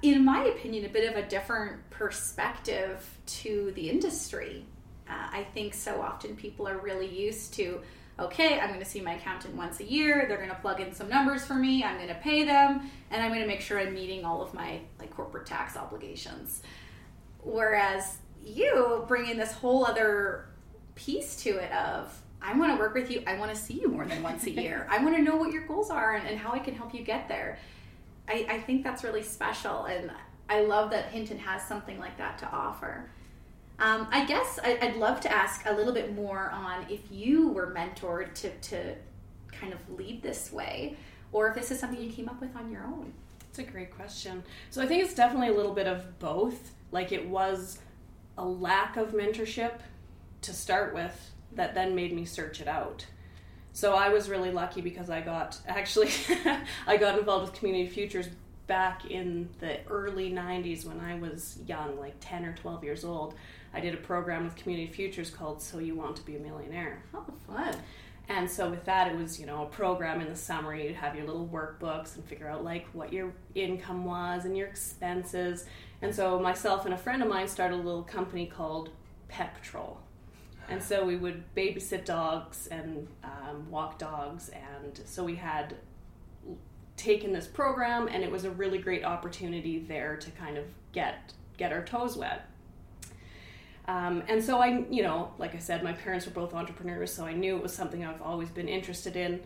in 0.02 0.24
my 0.24 0.44
opinion, 0.46 0.86
a 0.86 0.90
bit 0.90 1.10
of 1.10 1.16
a 1.16 1.28
different 1.28 1.90
perspective 1.90 3.18
to 3.26 3.72
the 3.76 3.90
industry. 3.90 4.66
Uh, 5.10 5.28
I 5.32 5.44
think 5.54 5.74
so 5.74 6.02
often 6.02 6.36
people 6.36 6.68
are 6.68 6.78
really 6.78 7.08
used 7.08 7.54
to, 7.56 7.82
okay, 8.20 8.60
I'm 8.60 8.70
going 8.70 8.80
to 8.80 8.86
see 8.86 9.02
my 9.02 9.14
accountant 9.14 9.56
once 9.56 9.80
a 9.80 9.84
year. 9.84 10.26
They're 10.28 10.38
going 10.38 10.50
to 10.50 10.56
plug 10.56 10.80
in 10.80 10.94
some 10.94 11.10
numbers 11.10 11.46
for 11.46 11.56
me. 11.56 11.84
I'm 11.84 11.98
going 11.98 12.10
to 12.10 12.16
pay 12.16 12.44
them, 12.44 12.90
and 13.12 13.22
I'm 13.22 13.30
going 13.30 13.42
to 13.42 13.48
make 13.48 13.62
sure 13.62 13.80
I'm 13.80 13.94
meeting 13.94 14.26
all 14.26 14.42
of 14.42 14.54
my 14.54 14.80
like 15.00 15.16
corporate 15.16 15.46
tax 15.46 15.78
obligations. 15.78 16.62
Whereas 17.44 18.18
you 18.44 19.06
bring 19.08 19.30
in 19.30 19.38
this 19.38 19.54
whole 19.54 19.86
other 19.86 20.48
piece 20.96 21.36
to 21.44 21.58
it 21.58 21.72
of 21.72 22.16
I 22.46 22.56
want 22.56 22.72
to 22.74 22.80
work 22.80 22.94
with 22.94 23.10
you. 23.10 23.24
I 23.26 23.38
want 23.38 23.54
to 23.54 23.58
see 23.58 23.74
you 23.74 23.90
more 23.90 24.06
than 24.06 24.22
once 24.22 24.46
a 24.46 24.52
year. 24.52 24.88
I 24.92 25.04
want 25.04 25.16
to 25.16 25.22
know 25.22 25.36
what 25.36 25.52
your 25.52 25.66
goals 25.66 25.90
are 25.90 26.16
and, 26.16 26.28
and 26.28 26.38
how 26.38 26.52
I 26.52 26.60
can 26.60 26.76
help 26.76 26.94
you 26.94 27.02
get 27.02 27.28
there. 27.28 27.58
I, 28.28 28.46
I 28.48 28.60
think 28.60 28.84
that's 28.84 29.04
really 29.04 29.24
special, 29.24 29.86
and 29.86 30.12
I 30.50 30.62
love 30.62 30.92
that 30.92 31.06
Hinton 31.06 31.40
has 31.40 31.64
something 31.68 32.00
like 32.00 32.18
that 32.18 32.38
to 32.40 32.50
offer. 32.50 33.10
Um, 33.80 34.08
I 34.12 34.26
guess 34.26 34.60
I, 34.64 34.78
would 34.82 34.96
love 34.96 35.20
to 35.22 35.32
ask 35.32 35.66
a 35.66 35.74
little 35.74 35.94
bit 35.94 36.16
more 36.16 36.50
on 36.52 36.86
if 36.90 37.02
you 37.12 37.50
were 37.50 37.74
mentored 37.76 38.34
to, 38.36 38.50
to 38.52 38.96
kind 39.52 39.74
of 39.74 39.80
lead 39.98 40.22
this 40.22 40.52
way, 40.52 40.98
or 41.32 41.50
if 41.50 41.56
this 41.56 41.72
is 41.72 41.80
something 41.80 42.02
you 42.02 42.12
came 42.12 42.30
up 42.30 42.40
with 42.40 42.56
on 42.56 42.72
your 42.72 42.84
own. 42.84 43.12
It's 43.50 43.60
a 43.60 43.64
great 43.64 43.94
question. 43.96 44.44
So 44.70 44.82
I 44.82 44.86
think 44.86 45.04
it's 45.04 45.14
definitely 45.14 45.50
a 45.50 45.54
little 45.54 45.74
bit 45.74 45.88
of 45.88 46.20
both. 46.20 46.72
Like 46.92 47.12
it 47.12 47.28
was 47.28 47.80
a 48.38 48.46
lack 48.46 48.98
of 48.98 49.12
mentorship 49.12 49.80
to 50.42 50.54
start 50.54 50.94
with 50.94 51.32
that 51.56 51.74
then 51.74 51.96
made 51.96 52.14
me 52.14 52.26
search 52.26 52.62
it 52.62 52.68
out. 52.68 53.06
So 53.74 53.94
I 53.94 54.10
was 54.10 54.30
really 54.30 54.52
lucky 54.52 54.82
because 54.82 55.10
I 55.10 55.22
got 55.22 55.58
actually 55.68 56.10
I 56.88 56.98
got 56.98 57.20
involved 57.20 57.50
with 57.50 57.60
Community 57.60 57.90
Futures 57.90 58.30
back 58.68 59.06
in 59.12 59.50
the 59.60 59.86
early 59.88 60.32
90s 60.32 60.86
when 60.86 61.00
I 61.00 61.16
was 61.16 61.60
young, 61.68 62.00
like 62.00 62.16
10 62.20 62.46
or 62.46 62.54
12 62.54 62.84
years 62.84 63.04
old. 63.04 63.36
I 63.74 63.80
did 63.80 63.94
a 63.94 63.98
program 63.98 64.46
with 64.46 64.56
Community 64.56 64.92
Futures 64.92 65.30
called 65.30 65.62
So 65.62 65.80
You 65.80 65.96
Want 65.96 66.16
to 66.16 66.24
Be 66.24 66.38
a 66.38 66.40
Millionaire. 66.40 67.04
Oh, 67.14 67.26
fun. 67.48 67.76
And 68.28 68.50
so 68.50 68.70
with 68.70 68.86
that, 68.86 69.12
it 69.12 69.16
was 69.16 69.40
you 69.40 69.46
know 69.46 69.64
a 69.64 69.68
program 69.68 70.22
in 70.22 70.30
the 70.30 70.36
summer. 70.36 70.74
You'd 70.74 70.96
have 70.96 71.16
your 71.16 71.26
little 71.26 71.48
workbooks 71.48 72.16
and 72.16 72.26
figure 72.26 72.48
out 72.48 72.64
like 72.64 72.88
what 72.94 73.14
your 73.14 73.34
income 73.54 74.06
was 74.06 74.46
and 74.46 74.58
your 74.58 74.68
expenses. 74.68 75.66
And 76.02 76.14
so 76.14 76.40
myself 76.40 76.86
and 76.86 76.94
a 76.94 76.98
friend 76.98 77.22
of 77.22 77.30
mine 77.30 77.48
started 77.48 77.76
a 77.76 77.84
little 77.84 78.04
company 78.04 78.48
called 78.48 78.90
Pet 79.28 79.54
Patrol. 79.54 80.00
And 80.70 80.82
so 80.82 81.06
we 81.06 81.16
would 81.16 81.44
babysit 81.56 82.06
dogs 82.06 82.68
and 82.68 83.08
um, 83.24 83.70
walk 83.70 84.00
dogs. 84.00 84.50
And 84.50 85.00
so 85.06 85.24
we 85.24 85.36
had 85.36 85.76
taken 86.98 87.34
this 87.34 87.48
program, 87.48 88.08
and 88.08 88.24
it 88.24 88.32
was 88.32 88.46
a 88.46 88.52
really 88.52 88.78
great 88.78 89.04
opportunity 89.04 89.80
there 89.80 90.16
to 90.18 90.32
kind 90.32 90.58
of 90.58 90.66
get 90.92 91.34
get 91.58 91.72
our 91.72 91.84
toes 91.84 92.18
wet. 92.18 92.50
Um, 93.88 94.24
and 94.28 94.44
so 94.44 94.60
I, 94.60 94.84
you 94.90 95.04
know, 95.04 95.32
like 95.38 95.56
I 95.56 95.60
said, 95.60 95.84
my 95.84 95.94
parents 95.94 96.26
were 96.26 96.34
both 96.34 96.54
entrepreneurs, 96.54 97.14
so 97.14 97.26
I 97.26 97.34
knew 97.34 97.56
it 97.56 97.64
was 97.64 97.74
something 97.74 98.04
I've 98.04 98.22
always 98.22 98.50
been 98.50 98.68
interested 98.68 99.16
in. 99.16 99.42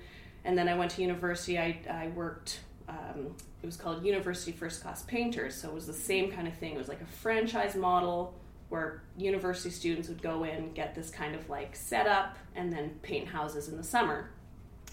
And 0.45 0.57
then 0.57 0.69
I 0.69 0.75
went 0.75 0.91
to 0.91 1.01
university. 1.01 1.59
I, 1.59 1.77
I 1.89 2.07
worked 2.15 2.61
um, 2.87 3.35
it 3.61 3.65
was 3.65 3.77
called 3.77 4.03
University 4.05 4.51
First 4.51 4.81
Class 4.81 5.03
Painters. 5.03 5.55
So 5.55 5.69
it 5.69 5.73
was 5.73 5.85
the 5.85 5.93
same 5.93 6.31
kind 6.31 6.47
of 6.47 6.53
thing. 6.55 6.73
It 6.73 6.77
was 6.77 6.87
like 6.87 7.01
a 7.01 7.05
franchise 7.05 7.75
model 7.75 8.33
where 8.69 9.01
university 9.17 9.69
students 9.69 10.07
would 10.07 10.21
go 10.21 10.43
in, 10.43 10.71
get 10.73 10.95
this 10.95 11.09
kind 11.09 11.35
of 11.35 11.49
like 11.49 11.75
setup, 11.75 12.37
and 12.55 12.71
then 12.71 12.91
paint 13.01 13.27
houses 13.27 13.67
in 13.67 13.77
the 13.77 13.83
summer. 13.83 14.29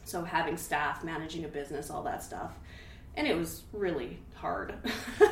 So 0.05 0.25
having 0.25 0.57
staff, 0.57 1.05
managing 1.05 1.45
a 1.45 1.49
business, 1.49 1.91
all 1.91 2.03
that 2.05 2.23
stuff. 2.23 2.53
And 3.17 3.27
it 3.27 3.37
was 3.37 3.63
really 3.73 4.19
hard, 4.35 4.75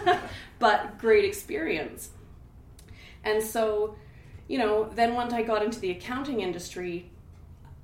but 0.58 0.98
great 0.98 1.24
experience. 1.24 2.10
And 3.24 3.42
so, 3.42 3.96
you 4.48 4.58
know, 4.58 4.90
then 4.94 5.14
once 5.14 5.32
I 5.32 5.42
got 5.42 5.62
into 5.62 5.80
the 5.80 5.90
accounting 5.90 6.40
industry, 6.40 7.10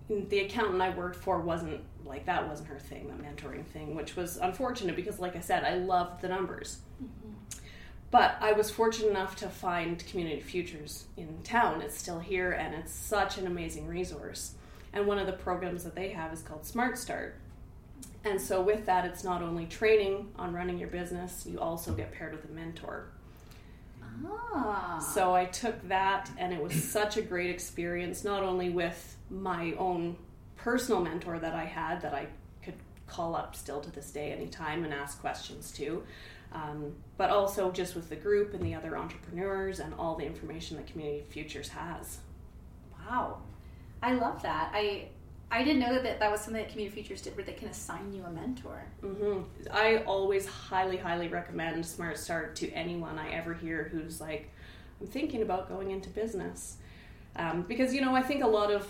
the 0.08 0.40
accountant 0.40 0.80
I 0.80 0.90
worked 0.90 1.16
for 1.16 1.40
wasn't 1.40 1.82
like 2.04 2.26
that 2.26 2.48
wasn't 2.48 2.68
her 2.68 2.78
thing, 2.78 3.06
the 3.06 3.22
mentoring 3.22 3.64
thing, 3.64 3.94
which 3.94 4.16
was 4.16 4.36
unfortunate 4.38 4.96
because, 4.96 5.18
like 5.18 5.36
I 5.36 5.40
said, 5.40 5.64
I 5.64 5.74
loved 5.74 6.22
the 6.22 6.28
numbers. 6.28 6.78
Mm-hmm. 7.02 7.59
But 8.10 8.36
I 8.40 8.52
was 8.52 8.70
fortunate 8.70 9.10
enough 9.10 9.36
to 9.36 9.48
find 9.48 10.04
Community 10.06 10.40
Futures 10.40 11.04
in 11.16 11.42
town. 11.44 11.80
It's 11.80 11.96
still 11.96 12.18
here 12.18 12.52
and 12.52 12.74
it's 12.74 12.92
such 12.92 13.38
an 13.38 13.46
amazing 13.46 13.86
resource. 13.86 14.54
And 14.92 15.06
one 15.06 15.18
of 15.18 15.26
the 15.26 15.32
programs 15.32 15.84
that 15.84 15.94
they 15.94 16.08
have 16.08 16.32
is 16.32 16.42
called 16.42 16.66
Smart 16.66 16.98
Start. 16.98 17.36
And 18.24 18.40
so, 18.40 18.60
with 18.60 18.84
that, 18.86 19.04
it's 19.04 19.24
not 19.24 19.40
only 19.40 19.66
training 19.66 20.32
on 20.36 20.52
running 20.52 20.78
your 20.78 20.88
business, 20.88 21.46
you 21.46 21.58
also 21.58 21.92
get 21.92 22.12
paired 22.12 22.32
with 22.32 22.44
a 22.44 22.52
mentor. 22.52 23.06
Ah. 24.26 24.98
So, 24.98 25.34
I 25.34 25.46
took 25.46 25.88
that, 25.88 26.28
and 26.36 26.52
it 26.52 26.62
was 26.62 26.74
such 26.92 27.16
a 27.16 27.22
great 27.22 27.48
experience, 27.48 28.22
not 28.22 28.42
only 28.42 28.68
with 28.68 29.16
my 29.30 29.72
own 29.78 30.16
personal 30.56 31.00
mentor 31.00 31.38
that 31.38 31.54
I 31.54 31.64
had 31.64 32.02
that 32.02 32.12
I 32.12 32.26
could 32.62 32.74
call 33.06 33.34
up 33.34 33.56
still 33.56 33.80
to 33.80 33.90
this 33.90 34.10
day 34.10 34.32
anytime 34.32 34.84
and 34.84 34.92
ask 34.92 35.18
questions 35.20 35.70
to. 35.72 36.02
Um, 36.52 36.94
but 37.16 37.30
also 37.30 37.70
just 37.70 37.94
with 37.94 38.08
the 38.08 38.16
group 38.16 38.54
and 38.54 38.62
the 38.64 38.74
other 38.74 38.96
entrepreneurs 38.96 39.78
and 39.78 39.94
all 39.94 40.16
the 40.16 40.24
information 40.24 40.76
that 40.78 40.86
Community 40.88 41.24
Futures 41.28 41.68
has. 41.68 42.18
Wow, 42.98 43.38
I 44.02 44.14
love 44.14 44.42
that. 44.42 44.72
I 44.74 45.08
I 45.52 45.64
didn't 45.64 45.80
know 45.80 46.00
that 46.00 46.20
that 46.20 46.30
was 46.30 46.40
something 46.40 46.62
that 46.62 46.70
Community 46.70 46.94
Futures 46.94 47.22
did, 47.22 47.36
where 47.36 47.44
they 47.44 47.52
can 47.52 47.68
assign 47.68 48.12
you 48.12 48.22
a 48.24 48.30
mentor. 48.30 48.84
Mm-hmm. 49.02 49.42
I 49.72 49.98
always 50.04 50.46
highly, 50.46 50.96
highly 50.96 51.26
recommend 51.26 51.84
Smart 51.84 52.18
Start 52.18 52.54
to 52.56 52.70
anyone 52.70 53.18
I 53.18 53.32
ever 53.32 53.52
hear 53.52 53.90
who's 53.92 54.20
like, 54.20 54.48
I'm 55.00 55.08
thinking 55.08 55.42
about 55.42 55.68
going 55.68 55.90
into 55.90 56.08
business, 56.10 56.76
um, 57.36 57.62
because 57.62 57.92
you 57.92 58.00
know 58.00 58.14
I 58.14 58.22
think 58.22 58.44
a 58.44 58.48
lot 58.48 58.70
of 58.70 58.86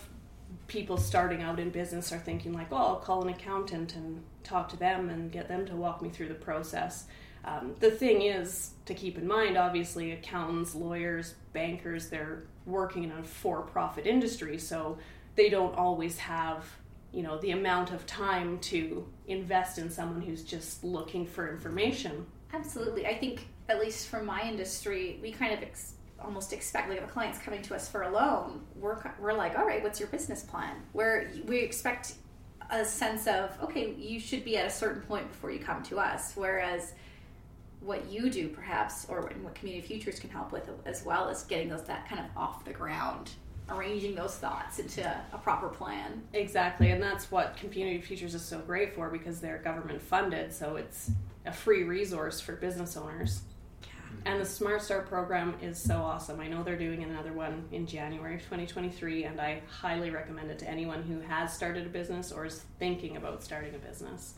people 0.67 0.97
starting 0.97 1.43
out 1.43 1.59
in 1.59 1.71
business 1.71 2.13
are 2.13 2.19
thinking 2.19 2.53
like, 2.53 2.69
oh, 2.73 2.77
I'll 2.77 2.97
call 2.97 3.23
an 3.23 3.29
accountant 3.29 3.95
and 3.95 4.23
talk 4.43 4.69
to 4.71 4.77
them 4.77 5.09
and 5.09 5.33
get 5.33 5.49
them 5.49 5.65
to 5.67 5.77
walk 5.77 6.03
me 6.03 6.11
through 6.11 6.29
the 6.29 6.35
process. 6.35 7.07
Um, 7.45 7.75
the 7.81 7.91
thing 7.91 8.23
is 8.23 8.73
to 8.87 8.95
keep 8.95 9.17
in 9.17 9.27
mind, 9.27 9.57
obviously, 9.57 10.13
accountants, 10.13 10.75
lawyers, 10.75 11.35
bankers, 11.53 12.09
they're 12.11 12.45
working 12.67 13.05
in 13.05 13.13
a 13.13 13.23
for-profit 13.23 14.07
industry, 14.07 14.59
so 14.59 14.99
they 15.37 15.49
don't 15.49 15.75
always 15.75 16.19
have 16.19 16.65
you 17.13 17.23
know 17.23 17.39
the 17.39 17.51
amount 17.51 17.93
of 17.93 18.07
time 18.07 18.59
to 18.61 19.07
invest 19.27 19.79
in 19.79 19.91
someone 19.91 20.21
who's 20.21 20.45
just 20.45 20.85
looking 20.85 21.27
for 21.27 21.51
information. 21.51 22.27
Absolutely. 22.53 23.07
I 23.07 23.17
think 23.17 23.49
at 23.69 23.81
least 23.81 24.09
from 24.09 24.27
my 24.27 24.43
industry 24.43 25.19
we 25.23 25.33
kind 25.33 25.53
of 25.53 25.63
ex- 25.63 25.95
almost 26.21 26.53
expect 26.53 26.89
like 26.89 26.99
if 26.99 27.05
a 27.05 27.09
client's 27.09 27.39
coming 27.39 27.63
to 27.63 27.75
us 27.75 27.89
for 27.89 28.03
a 28.03 28.11
loan 28.11 28.61
we're, 28.77 28.99
we're 29.19 29.33
like 29.33 29.57
all 29.59 29.65
right 29.65 29.83
what's 29.83 29.99
your 29.99 30.09
business 30.09 30.43
plan? 30.43 30.77
Where 30.93 31.31
we 31.47 31.59
expect 31.61 32.15
a 32.71 32.85
sense 32.85 33.27
of 33.27 33.57
okay 33.63 33.95
you 33.95 34.21
should 34.21 34.45
be 34.45 34.57
at 34.57 34.67
a 34.67 34.71
certain 34.71 35.03
point 35.03 35.29
before 35.29 35.51
you 35.51 35.59
come 35.59 35.83
to 35.85 35.99
us. 35.99 36.33
Whereas 36.35 36.93
what 37.81 38.11
you 38.11 38.31
do 38.31 38.49
perhaps 38.49 39.07
or 39.09 39.23
what 39.43 39.55
community 39.55 39.87
futures 39.87 40.19
can 40.19 40.31
help 40.31 40.53
with 40.53 40.69
as 40.85 41.05
well 41.05 41.29
as 41.29 41.45
getting 41.45 41.69
those 41.69 41.83
that 41.85 42.09
kind 42.09 42.21
of 42.21 42.27
off 42.37 42.65
the 42.65 42.73
ground 42.73 43.31
arranging 43.71 44.15
those 44.15 44.35
thoughts 44.35 44.79
into 44.79 45.03
a 45.33 45.39
proper 45.39 45.69
plan 45.69 46.23
exactly 46.35 46.91
and 46.91 47.03
that's 47.03 47.31
what 47.31 47.57
community 47.57 48.01
futures 48.01 48.35
is 48.35 48.43
so 48.43 48.59
great 48.59 48.95
for 48.95 49.09
because 49.09 49.41
they're 49.41 49.59
government 49.59 50.03
funded 50.03 50.53
so 50.53 50.77
it's 50.77 51.13
a 51.47 51.53
free 51.53 51.85
resource 51.85 52.41
for 52.41 52.57
business 52.57 52.97
owners 52.97 53.43
and 54.27 54.41
the 54.41 54.45
Smart 54.45 54.83
Start 54.83 55.09
program 55.09 55.55
is 55.63 55.83
so 55.83 55.97
awesome. 55.97 56.41
I 56.41 56.47
know 56.47 56.63
they're 56.63 56.77
doing 56.77 57.03
another 57.03 57.33
one 57.33 57.65
in 57.73 57.87
January 57.87 58.35
of 58.35 58.43
2023, 58.43 59.25
and 59.25 59.41
I 59.41 59.63
highly 59.67 60.11
recommend 60.11 60.51
it 60.51 60.59
to 60.59 60.69
anyone 60.69 61.03
who 61.03 61.21
has 61.21 61.53
started 61.53 61.87
a 61.87 61.89
business 61.89 62.31
or 62.31 62.45
is 62.45 62.65
thinking 62.79 63.17
about 63.17 63.43
starting 63.43 63.75
a 63.75 63.79
business. 63.79 64.35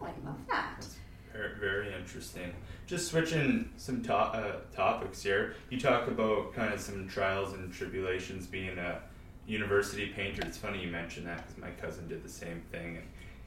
Oh, 0.00 0.06
I 0.06 0.26
love 0.26 0.38
that. 0.50 0.86
Very, 1.34 1.92
interesting. 1.92 2.54
Just 2.86 3.10
switching 3.10 3.70
some 3.76 4.02
to- 4.02 4.14
uh, 4.14 4.56
topics 4.74 5.22
here. 5.22 5.54
You 5.68 5.80
talk 5.80 6.06
about 6.06 6.54
kind 6.54 6.72
of 6.72 6.80
some 6.80 7.08
trials 7.08 7.54
and 7.54 7.72
tribulations 7.72 8.46
being 8.46 8.78
a 8.78 9.00
university 9.46 10.06
painter. 10.06 10.42
It's 10.46 10.56
funny 10.56 10.80
you 10.80 10.90
mentioned 10.90 11.26
that 11.26 11.38
because 11.38 11.58
my 11.58 11.70
cousin 11.72 12.06
did 12.08 12.22
the 12.22 12.28
same 12.28 12.62
thing, 12.70 12.98
and 12.98 13.06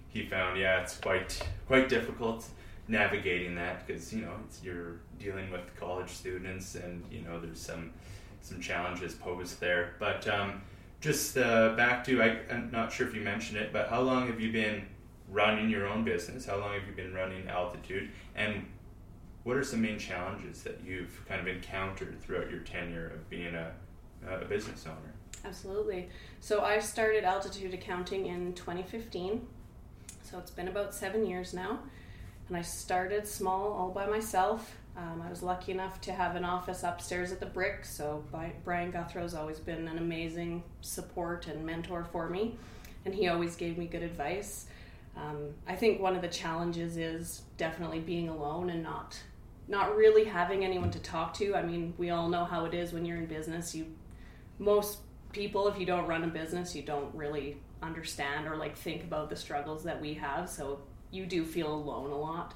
he 0.10 0.24
found 0.24 0.60
yeah, 0.60 0.82
it's 0.82 0.98
quite 0.98 1.42
quite 1.66 1.88
difficult 1.88 2.46
navigating 2.88 3.56
that 3.56 3.86
because 3.86 4.14
you 4.14 4.22
know 4.22 4.34
you're 4.64 4.96
dealing 5.20 5.52
with 5.52 5.62
college 5.78 6.10
students 6.10 6.76
and 6.76 7.04
you 7.12 7.22
know 7.22 7.40
there's 7.40 7.60
some 7.60 7.92
some 8.42 8.62
challenges 8.62 9.14
posed 9.14 9.60
there 9.60 9.96
but 10.00 10.26
um, 10.30 10.62
just 11.02 11.38
uh, 11.38 11.74
back 11.76 12.04
to 12.06 12.22
I, 12.22 12.40
i'm 12.50 12.70
not 12.72 12.94
sure 12.94 13.06
if 13.06 13.14
you 13.14 13.22
mentioned 13.22 13.58
it 13.58 13.74
but 13.74 13.90
how 13.90 14.02
long 14.02 14.28
have 14.28 14.40
you 14.40 14.52
been 14.54 14.86
running 15.30 15.70
your 15.70 15.88
own 15.88 16.04
business? 16.04 16.46
How 16.46 16.58
long 16.58 16.74
have 16.74 16.88
you 16.88 16.94
been 16.94 17.14
running 17.14 17.48
altitude? 17.48 18.10
And 18.36 18.66
what 19.44 19.58
are 19.58 19.64
some 19.64 19.82
main 19.82 20.00
challenges 20.00 20.64
that 20.64 20.82
you've 20.86 21.26
kind 21.28 21.40
of 21.42 21.48
encountered 21.48 22.22
throughout 22.22 22.50
your 22.50 22.60
tenure 22.62 23.08
of 23.08 23.30
being 23.30 23.56
a, 23.56 23.72
a 24.30 24.46
business 24.46 24.86
owner? 24.86 25.14
Absolutely. 25.46 26.10
So 26.40 26.62
i 26.62 26.80
started 26.80 27.24
altitude 27.24 27.74
accounting 27.74 28.26
in 28.26 28.54
2015 28.54 29.48
so 30.30 30.38
it's 30.38 30.52
been 30.52 30.68
about 30.68 30.94
seven 30.94 31.26
years 31.26 31.54
now. 31.54 31.80
And 32.50 32.58
I 32.58 32.62
started 32.62 33.26
small 33.26 33.72
all 33.72 33.90
by 33.90 34.08
myself. 34.08 34.76
Um, 34.98 35.22
I 35.26 35.30
was 35.30 35.42
lucky 35.42 35.72
enough 35.72 36.02
to 36.02 36.12
have 36.12 36.36
an 36.36 36.44
office 36.44 36.84
upstairs 36.84 37.32
at 37.32 37.40
the 37.40 37.46
Brick, 37.46 37.86
so 37.86 38.24
Brian 38.64 38.92
Guthrow's 38.92 39.36
always 39.36 39.60
been 39.60 39.88
an 39.88 40.00
amazing 40.00 40.64
support 40.82 41.48
and 41.48 41.64
mentor 41.64 42.04
for 42.12 42.30
me, 42.30 42.58
and 43.06 43.14
he 43.14 43.28
always 43.28 43.56
gave 43.56 43.78
me 43.78 43.86
good 43.86 44.02
advice. 44.02 44.66
Um, 45.18 45.50
I 45.68 45.76
think 45.76 46.00
one 46.00 46.16
of 46.16 46.22
the 46.22 46.28
challenges 46.28 46.98
is 46.98 47.42
definitely 47.58 48.00
being 48.00 48.30
alone 48.30 48.70
and 48.70 48.84
not 48.84 49.20
not 49.70 49.98
really 49.98 50.24
having 50.24 50.64
anyone 50.64 50.90
to 50.92 51.00
talk 51.00 51.34
to. 51.34 51.54
I 51.54 51.62
mean, 51.62 51.94
we 51.98 52.10
all 52.10 52.30
know 52.30 52.46
how 52.46 52.64
it 52.64 52.74
is 52.74 52.94
when 52.94 53.04
you're 53.04 53.18
in 53.18 53.26
business. 53.26 53.76
You 53.76 53.88
most 54.60 55.00
people, 55.34 55.68
if 55.68 55.78
you 55.78 55.86
don't 55.86 56.08
run 56.08 56.24
a 56.24 56.28
business, 56.28 56.76
you 56.76 56.84
don't 56.84 57.14
really 57.14 57.58
understand 57.84 58.48
or 58.48 58.56
like 58.56 58.78
think 58.78 59.04
about 59.04 59.30
the 59.30 59.36
struggles 59.36 59.84
that 59.84 60.00
we 60.00 60.14
have. 60.16 60.50
So 60.50 60.80
you 61.12 61.26
do 61.26 61.46
feel 61.46 61.74
alone 61.74 62.12
a 62.12 62.18
lot. 62.18 62.54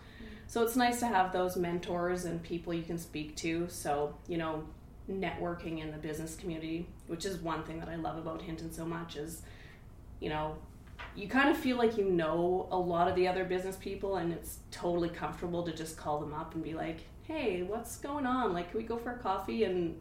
So 0.48 0.64
it's 0.64 0.76
nice 0.76 1.00
to 1.00 1.08
have 1.08 1.32
those 1.32 1.56
mentors 1.56 2.26
and 2.26 2.42
people 2.42 2.74
you 2.74 2.84
can 2.84 2.98
speak 2.98 3.36
to. 3.38 3.68
So, 3.70 4.16
you 4.28 4.38
know, 4.38 4.64
networking 5.10 5.82
in 5.82 5.92
the 5.92 5.98
business 5.98 6.36
community, 6.36 6.88
which 7.08 7.26
is 7.26 7.38
one 7.38 7.64
thing 7.64 7.80
that 7.80 7.90
I 7.90 7.96
love 7.96 8.18
about 8.18 8.42
Hinton 8.42 8.72
so 8.72 8.86
much 8.86 9.16
is, 9.16 9.44
you 10.20 10.30
know, 10.30 10.58
you 11.16 11.28
kind 11.28 11.50
of 11.50 11.58
feel 11.58 11.78
like 11.78 11.98
you 11.98 12.06
know 12.06 12.68
a 12.72 12.78
lot 12.78 13.08
of 13.08 13.16
the 13.16 13.28
other 13.28 13.44
business 13.44 13.76
people 13.76 14.18
and 14.18 14.32
it's 14.32 14.60
totally 14.72 15.10
comfortable 15.10 15.64
to 15.64 15.74
just 15.74 15.98
call 15.98 16.20
them 16.20 16.34
up 16.34 16.54
and 16.56 16.64
be 16.64 16.74
like, 16.74 17.02
"Hey, 17.24 17.64
what's 17.64 17.98
going 17.98 18.26
on? 18.26 18.54
Like, 18.54 18.72
can 18.72 18.80
we 18.80 18.86
go 18.86 18.98
for 18.98 19.12
a 19.12 19.18
coffee?" 19.18 19.64
and 19.64 20.00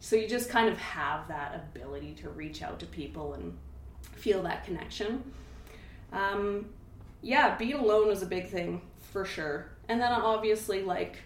so 0.00 0.16
you 0.16 0.28
just 0.28 0.48
kind 0.48 0.68
of 0.68 0.78
have 0.78 1.28
that 1.28 1.54
ability 1.54 2.14
to 2.22 2.30
reach 2.30 2.62
out 2.62 2.78
to 2.80 2.86
people 2.86 3.34
and 3.34 3.56
feel 4.00 4.42
that 4.44 4.64
connection. 4.64 5.24
Um, 6.12 6.66
yeah, 7.20 7.56
being 7.56 7.74
alone 7.74 8.08
was 8.08 8.22
a 8.22 8.26
big 8.26 8.48
thing 8.48 8.80
for 9.12 9.24
sure. 9.24 9.70
And 9.88 10.00
then 10.00 10.12
obviously 10.12 10.82
like 10.82 11.16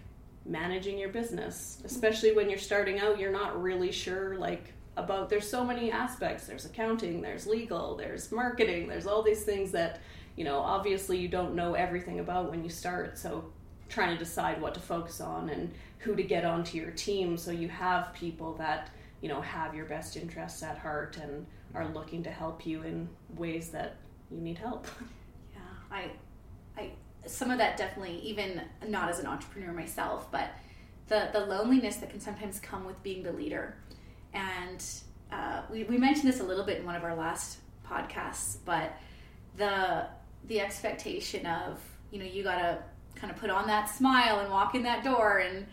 managing 0.46 0.98
your 0.98 1.10
business, 1.10 1.82
especially 1.84 2.32
when 2.32 2.48
you're 2.48 2.58
starting 2.58 2.98
out, 2.98 3.18
you're 3.18 3.32
not 3.32 3.60
really 3.62 3.92
sure 3.92 4.36
like 4.36 4.72
about 4.96 5.28
there's 5.28 5.48
so 5.48 5.64
many 5.64 5.90
aspects. 5.90 6.46
There's 6.46 6.64
accounting, 6.64 7.22
there's 7.22 7.46
legal, 7.46 7.96
there's 7.96 8.30
marketing, 8.30 8.88
there's 8.88 9.06
all 9.06 9.22
these 9.22 9.42
things 9.42 9.70
that, 9.72 10.00
you 10.36 10.44
know, 10.44 10.58
obviously 10.58 11.18
you 11.18 11.28
don't 11.28 11.54
know 11.54 11.74
everything 11.74 12.20
about 12.20 12.50
when 12.50 12.62
you 12.62 12.70
start. 12.70 13.18
So 13.18 13.44
trying 13.88 14.16
to 14.16 14.18
decide 14.18 14.60
what 14.60 14.74
to 14.74 14.80
focus 14.80 15.20
on 15.20 15.48
and 15.50 15.72
who 15.98 16.16
to 16.16 16.22
get 16.22 16.44
onto 16.44 16.78
your 16.78 16.90
team 16.90 17.36
so 17.36 17.50
you 17.50 17.68
have 17.68 18.12
people 18.14 18.54
that, 18.54 18.90
you 19.20 19.28
know, 19.28 19.40
have 19.40 19.74
your 19.74 19.86
best 19.86 20.16
interests 20.16 20.62
at 20.62 20.78
heart 20.78 21.16
and 21.22 21.46
are 21.74 21.88
looking 21.88 22.22
to 22.22 22.30
help 22.30 22.66
you 22.66 22.82
in 22.82 23.08
ways 23.36 23.70
that 23.70 23.96
you 24.30 24.40
need 24.40 24.58
help. 24.58 24.86
Yeah, 25.54 25.60
I, 25.98 26.10
I, 26.80 26.90
some 27.26 27.50
of 27.50 27.58
that 27.58 27.76
definitely, 27.76 28.18
even 28.20 28.62
not 28.88 29.10
as 29.10 29.18
an 29.18 29.26
entrepreneur 29.26 29.72
myself, 29.72 30.30
but 30.30 30.50
the 31.08 31.28
the 31.32 31.40
loneliness 31.40 31.96
that 31.96 32.10
can 32.10 32.20
sometimes 32.20 32.58
come 32.58 32.84
with 32.84 33.00
being 33.02 33.22
the 33.22 33.32
leader, 33.32 33.76
and 34.34 34.84
uh, 35.30 35.62
we 35.70 35.84
we 35.84 35.98
mentioned 35.98 36.28
this 36.28 36.40
a 36.40 36.44
little 36.44 36.64
bit 36.64 36.78
in 36.78 36.86
one 36.86 36.96
of 36.96 37.04
our 37.04 37.14
last 37.14 37.58
podcasts, 37.88 38.58
but 38.64 38.92
the 39.56 40.06
the 40.48 40.60
expectation 40.60 41.46
of 41.46 41.80
you 42.10 42.18
know 42.18 42.24
you 42.24 42.42
gotta 42.42 42.78
kind 43.14 43.30
of 43.30 43.38
put 43.38 43.50
on 43.50 43.66
that 43.66 43.88
smile 43.88 44.40
and 44.40 44.50
walk 44.50 44.74
in 44.74 44.82
that 44.82 45.04
door 45.04 45.38
and 45.38 45.66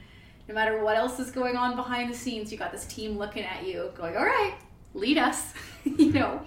no 0.48 0.56
matter 0.56 0.84
what 0.84 0.98
else 0.98 1.20
is 1.20 1.30
going 1.30 1.56
on 1.56 1.75
behind 1.75 2.12
the 2.12 2.18
scenes, 2.18 2.51
you 2.51 2.58
got 2.58 2.72
this 2.72 2.86
team 2.86 3.18
looking 3.18 3.44
at 3.44 3.68
you, 3.68 3.92
going, 3.96 4.18
"All 4.18 4.25
right, 4.25 4.56
lead 4.96 5.18
us," 5.18 5.54
you 5.84 6.12
know. 6.12 6.42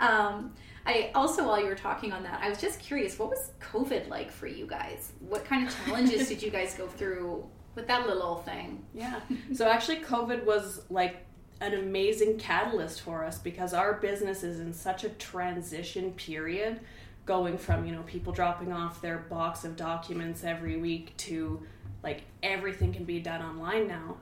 Um, 0.00 0.54
I 0.86 1.10
also, 1.14 1.46
while 1.46 1.60
you 1.60 1.66
were 1.66 1.74
talking 1.74 2.12
on 2.12 2.22
that, 2.24 2.40
I 2.42 2.48
was 2.48 2.60
just 2.60 2.80
curious, 2.80 3.18
what 3.18 3.30
was 3.30 3.52
COVID 3.60 4.08
like 4.08 4.30
for 4.30 4.46
you 4.46 4.66
guys? 4.66 5.12
What 5.20 5.44
kind 5.44 5.66
of 5.66 5.74
challenges 5.84 6.28
did 6.30 6.42
you 6.42 6.50
guys 6.50 6.74
go 6.74 6.86
through 6.86 7.46
with 7.74 7.86
that 7.86 8.06
little 8.06 8.36
thing? 8.36 8.84
Yeah. 8.94 9.20
So 9.54 9.66
actually, 9.66 10.00
COVID 10.00 10.44
was 10.44 10.82
like 10.90 11.26
an 11.64 11.78
amazing 11.78 12.38
catalyst 12.38 13.00
for 13.00 13.24
us 13.24 13.38
because 13.38 13.72
our 13.72 13.94
business 13.94 14.42
is 14.42 14.60
in 14.60 14.72
such 14.72 15.04
a 15.04 15.08
transition 15.10 16.12
period 16.12 16.80
going 17.26 17.56
from 17.56 17.86
you 17.86 17.92
know 17.92 18.02
people 18.02 18.32
dropping 18.32 18.72
off 18.72 19.00
their 19.00 19.18
box 19.18 19.64
of 19.64 19.76
documents 19.76 20.44
every 20.44 20.76
week 20.76 21.16
to 21.16 21.62
like 22.02 22.22
everything 22.42 22.92
can 22.92 23.04
be 23.04 23.18
done 23.18 23.42
online 23.42 23.88
now. 23.88 24.16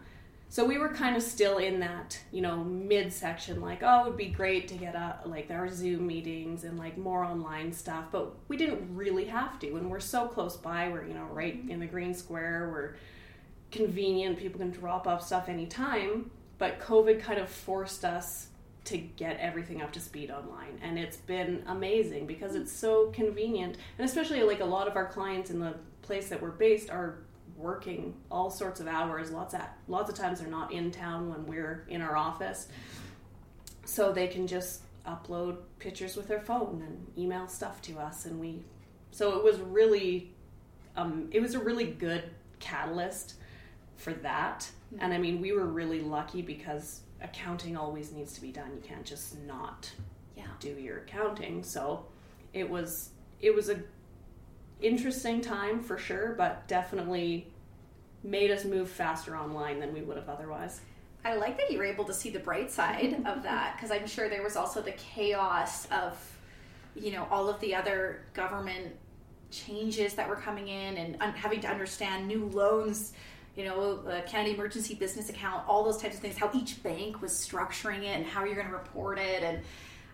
So 0.49 0.67
we 0.67 0.77
were 0.77 0.91
kind 0.91 1.17
of 1.17 1.23
still 1.23 1.59
in 1.59 1.81
that 1.81 2.21
you 2.31 2.43
know 2.43 2.63
mid 2.63 3.13
section 3.13 3.61
like 3.61 3.83
oh 3.83 4.03
it 4.03 4.09
would 4.09 4.17
be 4.17 4.27
great 4.27 4.69
to 4.69 4.75
get 4.75 4.95
a, 4.95 5.19
like 5.25 5.51
our 5.51 5.69
zoom 5.69 6.07
meetings 6.07 6.63
and 6.65 6.79
like 6.79 6.97
more 6.97 7.25
online 7.25 7.73
stuff 7.73 8.05
but 8.13 8.35
we 8.49 8.57
didn't 8.57 8.95
really 8.95 9.25
have 9.25 9.59
to. 9.61 9.77
And 9.77 9.91
we're 9.91 10.01
so 10.01 10.29
close 10.29 10.57
by 10.57 10.89
we're 10.89 11.07
you 11.07 11.15
know 11.15 11.25
right 11.25 11.61
in 11.69 11.81
the 11.81 11.87
green 11.87 12.15
square 12.15 12.69
we're 12.71 12.95
convenient 13.73 14.39
people 14.39 14.61
can 14.61 14.71
drop 14.71 15.07
off 15.07 15.27
stuff 15.27 15.49
anytime 15.49 16.31
but 16.63 16.79
covid 16.79 17.21
kind 17.21 17.41
of 17.41 17.49
forced 17.49 18.05
us 18.05 18.47
to 18.85 18.97
get 18.97 19.37
everything 19.41 19.83
up 19.83 19.93
to 19.93 19.99
speed 19.99 20.31
online 20.31 20.79
and 20.81 20.97
it's 20.97 21.17
been 21.17 21.61
amazing 21.67 22.25
because 22.25 22.55
it's 22.55 22.73
so 22.73 23.11
convenient 23.11 23.77
and 23.99 24.09
especially 24.09 24.43
like 24.45 24.61
a 24.61 24.65
lot 24.65 24.87
of 24.87 24.95
our 24.95 25.07
clients 25.07 25.51
in 25.51 25.59
the 25.59 25.75
place 26.03 26.29
that 26.29 26.41
we're 26.41 26.51
based 26.51 26.89
are 26.89 27.19
working 27.57 28.15
all 28.31 28.51
sorts 28.51 28.81
of 28.81 28.87
hours 28.87 29.31
lots 29.31 29.55
of 29.55 29.61
lots 29.89 30.11
of 30.11 30.17
times 30.17 30.41
they're 30.41 30.49
not 30.49 30.73
in 30.73 30.91
town 30.91 31.29
when 31.31 31.47
we're 31.47 31.85
in 31.89 32.01
our 32.01 32.17
office. 32.17 32.69
So 33.85 34.13
they 34.13 34.29
can 34.29 34.47
just 34.47 34.83
upload 35.07 35.59
pictures 35.79 36.17
with 36.17 36.29
their 36.29 36.41
phone 36.41 36.83
and 36.87 37.07
email 37.19 37.49
stuff 37.49 37.83
to 37.83 37.99
us 37.99 38.27
and 38.27 38.39
we 38.39 38.63
so 39.11 39.37
it 39.37 39.45
was 39.45 39.59
really 39.59 40.33
um, 40.97 41.29
it 41.33 41.41
was 41.41 41.55
a 41.55 41.59
really 41.59 41.87
good 41.87 42.25
catalyst 42.61 43.35
for 43.97 44.13
that 44.13 44.71
and 44.99 45.13
i 45.13 45.19
mean 45.19 45.41
we 45.41 45.53
were 45.53 45.67
really 45.67 46.01
lucky 46.01 46.43
because 46.43 47.03
accounting 47.23 47.77
always 47.77 48.13
needs 48.13 48.33
to 48.33 48.41
be 48.41 48.51
done. 48.51 48.71
You 48.75 48.83
can't 48.83 49.05
just 49.05 49.39
not 49.43 49.91
yeah. 50.37 50.45
do 50.61 50.71
your 50.71 50.99
accounting. 50.99 51.63
So 51.63 52.07
it 52.53 52.69
was 52.69 53.11
it 53.41 53.55
was 53.55 53.69
a 53.69 53.81
interesting 54.81 55.41
time 55.41 55.81
for 55.83 55.99
sure, 55.99 56.35
but 56.37 56.67
definitely 56.69 57.49
made 58.25 58.51
us 58.51 58.65
move 58.65 58.89
faster 58.89 59.37
online 59.37 59.81
than 59.81 59.93
we 59.93 60.03
would 60.03 60.17
have 60.17 60.29
otherwise. 60.29 60.81
I 61.25 61.37
like 61.37 61.57
that 61.59 61.71
you 61.71 61.79
were 61.79 61.85
able 61.85 62.05
to 62.05 62.15
see 62.15 62.31
the 62.31 62.41
bright 62.41 62.71
side 62.71 63.23
of 63.27 63.43
that 63.45 63.77
because 63.77 63.91
I'm 63.91 64.07
sure 64.07 64.29
there 64.29 64.43
was 64.43 64.57
also 64.57 64.83
the 64.83 64.93
chaos 64.93 65.87
of, 65.87 66.19
you 66.97 67.13
know, 67.13 67.27
all 67.31 67.49
of 67.49 67.61
the 67.61 67.75
other 67.75 68.25
government 68.35 68.95
changes 69.51 70.15
that 70.15 70.29
were 70.29 70.37
coming 70.37 70.69
in 70.69 70.97
and 70.97 71.17
un- 71.21 71.35
having 71.35 71.61
to 71.61 71.69
understand 71.69 72.27
new 72.27 72.47
loans 72.47 73.13
you 73.57 73.65
know, 73.65 74.03
the 74.03 74.23
Canada 74.27 74.55
Emergency 74.55 74.95
Business 74.95 75.29
Account, 75.29 75.65
all 75.69 75.85
those 75.85 75.99
types 75.99 76.17
of 76.17 76.23
things, 76.23 76.37
how 76.37 76.51
each 76.55 76.83
bank 76.83 77.21
was 77.21 77.33
structuring 77.33 78.01
it 78.03 78.17
and 78.17 78.25
how 78.25 78.45
you're 78.45 78.55
going 78.55 78.69
to 78.69 78.73
report 78.73 79.19
it. 79.19 79.43
And 79.43 79.61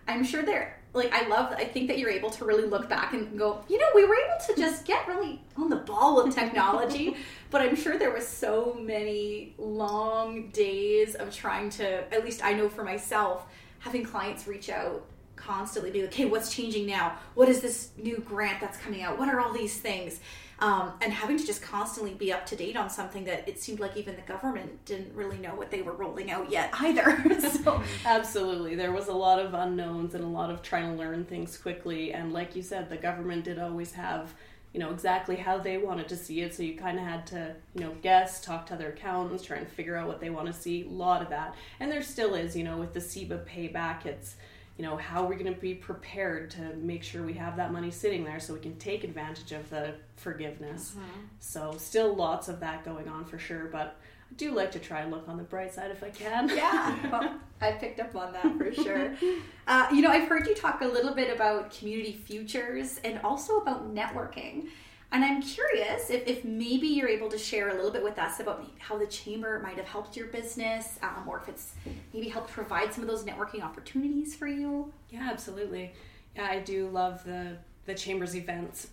I'm 0.07 0.23
sure 0.23 0.43
they're 0.43 0.77
like, 0.93 1.13
I 1.13 1.27
love, 1.27 1.53
I 1.53 1.63
think 1.65 1.87
that 1.87 1.99
you're 1.99 2.09
able 2.09 2.31
to 2.31 2.45
really 2.45 2.65
look 2.65 2.89
back 2.89 3.13
and 3.13 3.37
go, 3.37 3.63
you 3.69 3.77
know, 3.77 3.87
we 3.95 4.05
were 4.05 4.15
able 4.15 4.43
to 4.47 4.59
just 4.59 4.85
get 4.85 5.07
really 5.07 5.41
on 5.55 5.69
the 5.69 5.77
ball 5.77 6.23
with 6.23 6.35
technology. 6.35 7.15
but 7.51 7.61
I'm 7.61 7.75
sure 7.75 7.97
there 7.97 8.11
was 8.11 8.27
so 8.27 8.77
many 8.79 9.53
long 9.57 10.49
days 10.49 11.15
of 11.15 11.33
trying 11.33 11.69
to, 11.71 12.13
at 12.13 12.25
least 12.25 12.43
I 12.43 12.53
know 12.53 12.67
for 12.67 12.83
myself, 12.83 13.45
having 13.79 14.03
clients 14.03 14.47
reach 14.47 14.69
out 14.69 15.05
constantly, 15.35 15.91
be 15.91 16.01
like, 16.01 16.11
okay, 16.11 16.25
what's 16.25 16.53
changing 16.53 16.85
now? 16.85 17.17
What 17.35 17.47
is 17.47 17.61
this 17.61 17.91
new 17.97 18.17
grant 18.17 18.59
that's 18.59 18.77
coming 18.77 19.03
out? 19.03 19.17
What 19.17 19.29
are 19.29 19.39
all 19.39 19.53
these 19.53 19.77
things? 19.77 20.19
Um, 20.59 20.91
and 21.01 21.13
having 21.13 21.37
to 21.37 21.45
just 21.45 21.61
constantly 21.61 22.13
be 22.13 22.33
up 22.33 22.45
to 22.47 22.55
date 22.55 22.75
on 22.75 22.89
something 22.89 23.23
that 23.25 23.47
it 23.47 23.59
seemed 23.59 23.79
like 23.79 23.95
even 23.95 24.15
the 24.15 24.21
government 24.21 24.83
didn't 24.85 25.13
really 25.15 25.37
know 25.37 25.55
what 25.55 25.71
they 25.71 25.81
were 25.81 25.93
rolling 25.93 26.31
out 26.31 26.51
yet 26.51 26.69
either. 26.79 27.23
so 27.63 27.81
absolutely, 28.05 28.75
there 28.75 28.91
was 28.91 29.07
a 29.07 29.13
lot 29.13 29.39
of 29.39 29.53
unknowns 29.53 30.15
and 30.15 30.23
a 30.23 30.27
lot 30.27 30.49
of 30.49 30.61
trying 30.61 30.91
to 30.91 30.97
learn 30.97 31.25
things 31.25 31.57
quickly. 31.57 32.13
And 32.13 32.33
like 32.33 32.55
you 32.55 32.61
said, 32.61 32.89
the 32.89 32.97
government 32.97 33.45
did 33.45 33.59
always 33.59 33.93
have 33.93 34.33
you 34.73 34.79
know 34.79 34.91
exactly 34.91 35.35
how 35.35 35.57
they 35.57 35.77
wanted 35.77 36.07
to 36.07 36.15
see 36.15 36.41
it 36.41 36.53
so 36.53 36.61
you 36.61 36.77
kind 36.77 36.99
of 36.99 37.03
had 37.03 37.25
to 37.25 37.55
you 37.73 37.81
know 37.81 37.95
guess 38.03 38.39
talk 38.39 38.67
to 38.67 38.75
other 38.75 38.89
accountants 38.89 39.43
try 39.43 39.57
and 39.57 39.67
figure 39.67 39.95
out 39.95 40.07
what 40.07 40.19
they 40.19 40.29
want 40.29 40.45
to 40.45 40.53
see 40.53 40.83
a 40.83 40.89
lot 40.89 41.23
of 41.23 41.29
that 41.29 41.55
and 41.79 41.91
there 41.91 42.03
still 42.03 42.35
is 42.35 42.55
you 42.55 42.63
know 42.63 42.77
with 42.77 42.93
the 42.93 42.99
CEBA 42.99 43.43
payback 43.47 44.05
it's 44.05 44.35
you 44.79 44.85
know, 44.85 44.95
how 44.95 45.25
are 45.25 45.27
we 45.27 45.35
going 45.35 45.53
to 45.53 45.59
be 45.59 45.73
prepared 45.73 46.49
to 46.51 46.73
make 46.77 47.03
sure 47.03 47.21
we 47.21 47.33
have 47.33 47.57
that 47.57 47.73
money 47.73 47.91
sitting 47.91 48.23
there 48.23 48.39
so 48.39 48.53
we 48.53 48.61
can 48.61 48.77
take 48.77 49.03
advantage 49.03 49.51
of 49.51 49.69
the 49.69 49.93
forgiveness? 50.15 50.91
Mm-hmm. 50.91 51.19
So, 51.41 51.75
still 51.77 52.15
lots 52.15 52.47
of 52.47 52.61
that 52.61 52.85
going 52.85 53.09
on 53.09 53.25
for 53.25 53.37
sure, 53.37 53.65
but 53.65 53.97
I 54.31 54.35
do 54.35 54.53
like 54.53 54.71
to 54.71 54.79
try 54.79 55.01
and 55.01 55.11
look 55.11 55.27
on 55.27 55.35
the 55.35 55.43
bright 55.43 55.73
side 55.73 55.91
if 55.91 56.01
I 56.01 56.11
can. 56.11 56.47
Yeah, 56.47 57.09
well, 57.11 57.35
I 57.59 57.73
picked 57.73 57.99
up 57.99 58.15
on 58.15 58.31
that 58.31 58.57
for 58.57 58.73
sure. 58.73 59.13
Uh, 59.67 59.87
you 59.93 60.01
know, 60.01 60.09
I've 60.09 60.27
heard 60.27 60.47
you 60.47 60.55
talk 60.55 60.81
a 60.81 60.87
little 60.87 61.13
bit 61.13 61.31
about 61.31 61.69
community 61.69 62.13
futures 62.25 62.99
and 63.03 63.19
also 63.19 63.57
about 63.57 63.93
networking. 63.93 64.69
And 65.11 65.25
I'm 65.25 65.41
curious 65.41 66.11
if, 66.11 66.27
if 66.27 66.45
maybe 66.45 66.87
you're 66.87 67.09
able 67.09 67.29
to 67.29 67.37
share 67.37 67.69
a 67.69 67.73
little 67.73 67.89
bit 67.89 68.03
with 68.03 68.19
us 68.19 68.39
about 68.39 68.69
how 68.77 68.97
the 68.97 69.07
chamber 69.07 69.59
might 69.59 69.77
have 69.77 69.87
helped 69.87 70.15
your 70.15 70.27
business, 70.27 70.99
um, 71.01 71.27
or 71.27 71.39
if 71.39 71.49
it's 71.49 71.73
maybe 72.13 72.29
helped 72.29 72.51
provide 72.51 72.93
some 72.93 73.03
of 73.03 73.09
those 73.09 73.23
networking 73.23 73.63
opportunities 73.63 74.35
for 74.35 74.47
you. 74.47 74.93
Yeah, 75.09 75.27
absolutely. 75.31 75.93
Yeah, 76.35 76.45
I 76.45 76.59
do 76.59 76.89
love 76.89 77.23
the 77.23 77.57
the 77.85 77.95
chamber's 77.95 78.35
events 78.35 78.89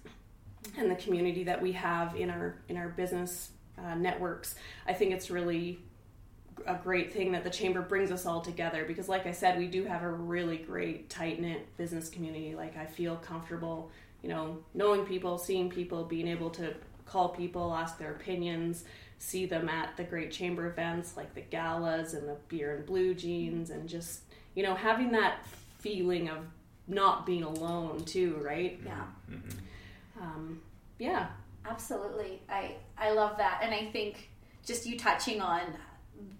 and 0.78 0.90
the 0.90 0.94
community 0.94 1.44
that 1.44 1.60
we 1.60 1.72
have 1.72 2.16
in 2.16 2.30
our 2.30 2.56
in 2.68 2.78
our 2.78 2.88
business 2.88 3.50
uh, 3.78 3.94
networks. 3.94 4.54
I 4.86 4.94
think 4.94 5.12
it's 5.12 5.30
really 5.30 5.80
a 6.66 6.74
great 6.74 7.12
thing 7.12 7.32
that 7.32 7.44
the 7.44 7.50
chamber 7.50 7.82
brings 7.82 8.10
us 8.10 8.24
all 8.24 8.40
together 8.40 8.86
because 8.86 9.10
like 9.10 9.26
i 9.26 9.30
said 9.30 9.58
we 9.58 9.66
do 9.66 9.84
have 9.84 10.02
a 10.02 10.10
really 10.10 10.56
great 10.56 11.10
tight 11.10 11.38
knit 11.38 11.68
business 11.76 12.08
community 12.08 12.54
like 12.54 12.76
i 12.78 12.86
feel 12.86 13.16
comfortable 13.16 13.90
you 14.22 14.28
know, 14.28 14.58
knowing 14.74 15.04
people, 15.04 15.38
seeing 15.38 15.70
people, 15.70 16.04
being 16.04 16.28
able 16.28 16.50
to 16.50 16.74
call 17.04 17.28
people, 17.30 17.74
ask 17.74 17.98
their 17.98 18.12
opinions, 18.12 18.84
see 19.18 19.46
them 19.46 19.68
at 19.68 19.96
the 19.96 20.04
great 20.04 20.30
chamber 20.30 20.68
events 20.68 21.16
like 21.16 21.34
the 21.34 21.40
galas 21.40 22.14
and 22.14 22.28
the 22.28 22.36
beer 22.48 22.76
and 22.76 22.86
blue 22.86 23.14
jeans, 23.14 23.70
and 23.70 23.88
just, 23.88 24.22
you 24.54 24.62
know, 24.62 24.74
having 24.74 25.12
that 25.12 25.38
feeling 25.78 26.28
of 26.28 26.38
not 26.88 27.26
being 27.26 27.42
alone 27.42 28.04
too, 28.04 28.40
right? 28.42 28.80
Yeah. 28.84 29.04
Mm-hmm. 29.30 30.22
Um, 30.22 30.60
yeah. 30.98 31.28
Absolutely. 31.68 32.40
I, 32.48 32.76
I 32.96 33.10
love 33.12 33.36
that. 33.38 33.60
And 33.62 33.74
I 33.74 33.86
think 33.90 34.28
just 34.64 34.86
you 34.86 34.98
touching 34.98 35.40
on 35.40 35.62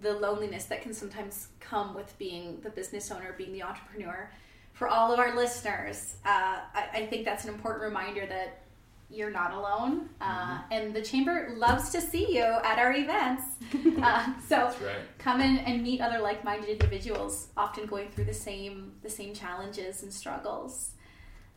the 0.01 0.15
loneliness 0.15 0.65
that 0.67 0.83
can 0.83 0.95
sometimes 0.95 1.49
come 1.61 1.95
with 1.95 2.17
being 2.19 2.61
the 2.63 2.71
business 2.71 3.11
owner, 3.11 3.35
being 3.37 3.53
the 3.53 3.63
entrepreneur 3.63 4.31
for 4.77 4.89
all 4.89 5.11
of 5.11 5.19
our 5.19 5.35
listeners, 5.35 6.17
uh, 6.27 6.59
I, 6.75 6.89
I, 6.93 7.07
think 7.07 7.25
that's 7.25 7.45
an 7.45 7.55
important 7.55 7.83
reminder 7.83 8.27
that 8.27 8.61
you're 9.09 9.31
not 9.31 9.55
alone. 9.55 10.11
Uh, 10.21 10.27
mm-hmm. 10.27 10.73
And 10.73 10.95
the 10.95 11.01
Chamber 11.01 11.55
loves 11.57 11.89
to 11.91 12.01
see 12.03 12.35
you 12.37 12.45
at 12.45 12.79
our 12.79 12.93
events. 12.93 13.45
Uh, 14.03 14.27
so 14.47 14.67
right. 14.85 14.97
come 15.19 15.41
in 15.41 15.57
and 15.59 15.83
meet 15.83 16.03
other 16.03 16.21
like-minded 16.21 16.69
individuals, 16.69 17.49
often 17.57 17.87
going 17.87 18.09
through 18.11 18.27
the 18.27 18.35
same 18.35 18.93
the 19.03 19.09
same 19.09 19.33
challenges 19.33 20.03
and 20.03 20.13
struggles. 20.13 20.91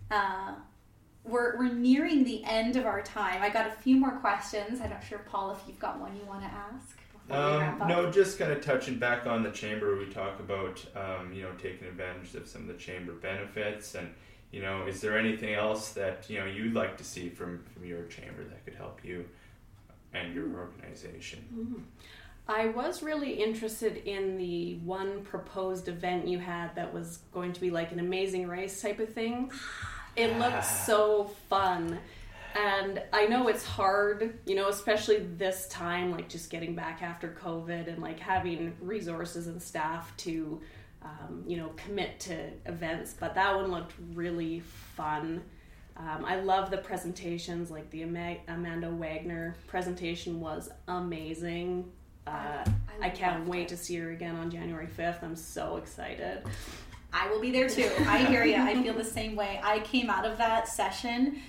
Uh, 0.10 0.54
we're, 1.26 1.58
we're 1.58 1.74
nearing 1.74 2.24
the 2.24 2.44
end 2.46 2.78
of 2.78 2.86
our 2.86 3.02
time. 3.02 3.42
I 3.42 3.50
got 3.50 3.68
a 3.68 3.72
few 3.72 3.98
more 3.98 4.12
questions. 4.20 4.80
I'm 4.80 4.90
not 4.90 5.04
sure, 5.04 5.20
Paul, 5.20 5.52
if 5.52 5.60
you've 5.68 5.80
got 5.80 6.00
one 6.00 6.16
you 6.16 6.26
want 6.26 6.42
to 6.44 6.48
ask. 6.48 6.99
Um, 7.32 7.88
no, 7.88 8.12
just 8.12 8.40
kind 8.40 8.52
of 8.52 8.62
touching 8.62 8.98
back 8.98 9.28
on 9.28 9.44
the 9.44 9.52
chamber. 9.52 9.98
We 9.98 10.08
talk 10.08 10.40
about 10.40 10.84
um, 10.96 11.32
you 11.34 11.44
know 11.44 11.52
taking 11.62 11.88
advantage 11.88 12.34
of 12.36 12.48
some 12.48 12.64
of 12.64 12.68
the 12.68 12.74
chamber 12.76 13.14
benefits, 13.14 13.96
and 13.96 14.14
you 14.52 14.62
know, 14.62 14.88
is 14.88 15.02
there 15.02 15.18
anything 15.18 15.54
else 15.54 15.92
that 15.94 16.30
you 16.30 16.40
know 16.40 16.46
you'd 16.46 16.74
like 16.74 16.98
to 16.98 17.04
see 17.04 17.30
from 17.30 17.64
from 17.74 17.86
your 17.86 18.04
chamber 18.06 18.44
that 18.44 18.66
could 18.66 18.76
help 18.76 19.04
you 19.04 19.26
and 20.14 20.34
your 20.34 20.48
organization? 20.56 21.46
Mm-hmm. 21.54 21.82
I 22.48 22.70
was 22.70 23.04
really 23.04 23.34
interested 23.34 23.98
in 23.98 24.38
the 24.38 24.78
one 24.78 25.22
proposed 25.22 25.88
event 25.88 26.28
you 26.28 26.40
had 26.40 26.74
that 26.76 26.92
was 26.92 27.20
going 27.32 27.54
to 27.54 27.62
be 27.62 27.70
like 27.70 27.92
an 27.92 28.00
amazing 28.00 28.48
race 28.48 28.82
type 28.82 29.00
of 29.00 29.14
thing. 29.14 29.52
It 30.16 30.38
looked 30.38 30.66
so 30.66 31.32
fun 31.50 32.00
and 32.56 33.02
I 33.14 33.26
know 33.26 33.48
it's 33.48 33.66
hard, 33.66 34.40
you 34.46 34.56
know, 34.56 34.70
especially 34.70 35.20
this 35.38 35.68
time, 35.68 36.12
like 36.12 36.30
just 36.30 36.50
getting 36.50 36.76
back 36.76 37.02
after 37.02 37.38
COVID 37.42 37.88
and 37.88 38.02
like 38.02 38.20
having 38.20 38.76
resources 38.82 39.48
and 39.48 39.62
staff 39.62 40.16
to, 40.18 40.60
um, 41.04 41.44
you 41.48 41.58
know, 41.58 41.70
commit 41.78 42.20
to 42.22 42.50
events. 42.66 43.16
But 43.20 43.36
that 43.36 43.56
one 43.56 43.72
looked 43.72 43.94
really 44.14 44.62
fun. 44.62 45.44
Um, 45.98 46.24
I 46.26 46.40
love 46.40 46.72
the 46.72 46.78
presentations, 46.78 47.70
like 47.70 47.90
the 47.92 48.04
Ama- 48.04 48.38
Amanda 48.48 48.90
Wagner 48.90 49.56
presentation 49.68 50.40
was 50.40 50.70
amazing. 50.88 51.92
Uh, 52.26 52.64
I, 53.02 53.08
I 53.08 53.10
can't 53.10 53.48
wait 53.48 53.68
to 53.70 53.78
see 53.78 53.96
her 53.98 54.12
again 54.12 54.36
on 54.36 54.50
January 54.50 54.88
5th. 54.88 55.24
I'm 55.24 55.36
so 55.36 55.78
excited. 55.78 56.44
I 57.12 57.30
will 57.30 57.42
be 57.42 57.52
there 57.52 57.68
too. 57.68 57.90
I 58.08 58.26
hear 58.26 58.44
you. 58.46 58.56
I 58.56 58.82
feel 58.82 58.94
the 58.94 59.04
same 59.04 59.36
way. 59.36 59.60
I 59.64 59.80
came 59.80 60.10
out 60.10 60.26
of 60.26 60.38
that 60.38 60.68
session. 60.68 61.42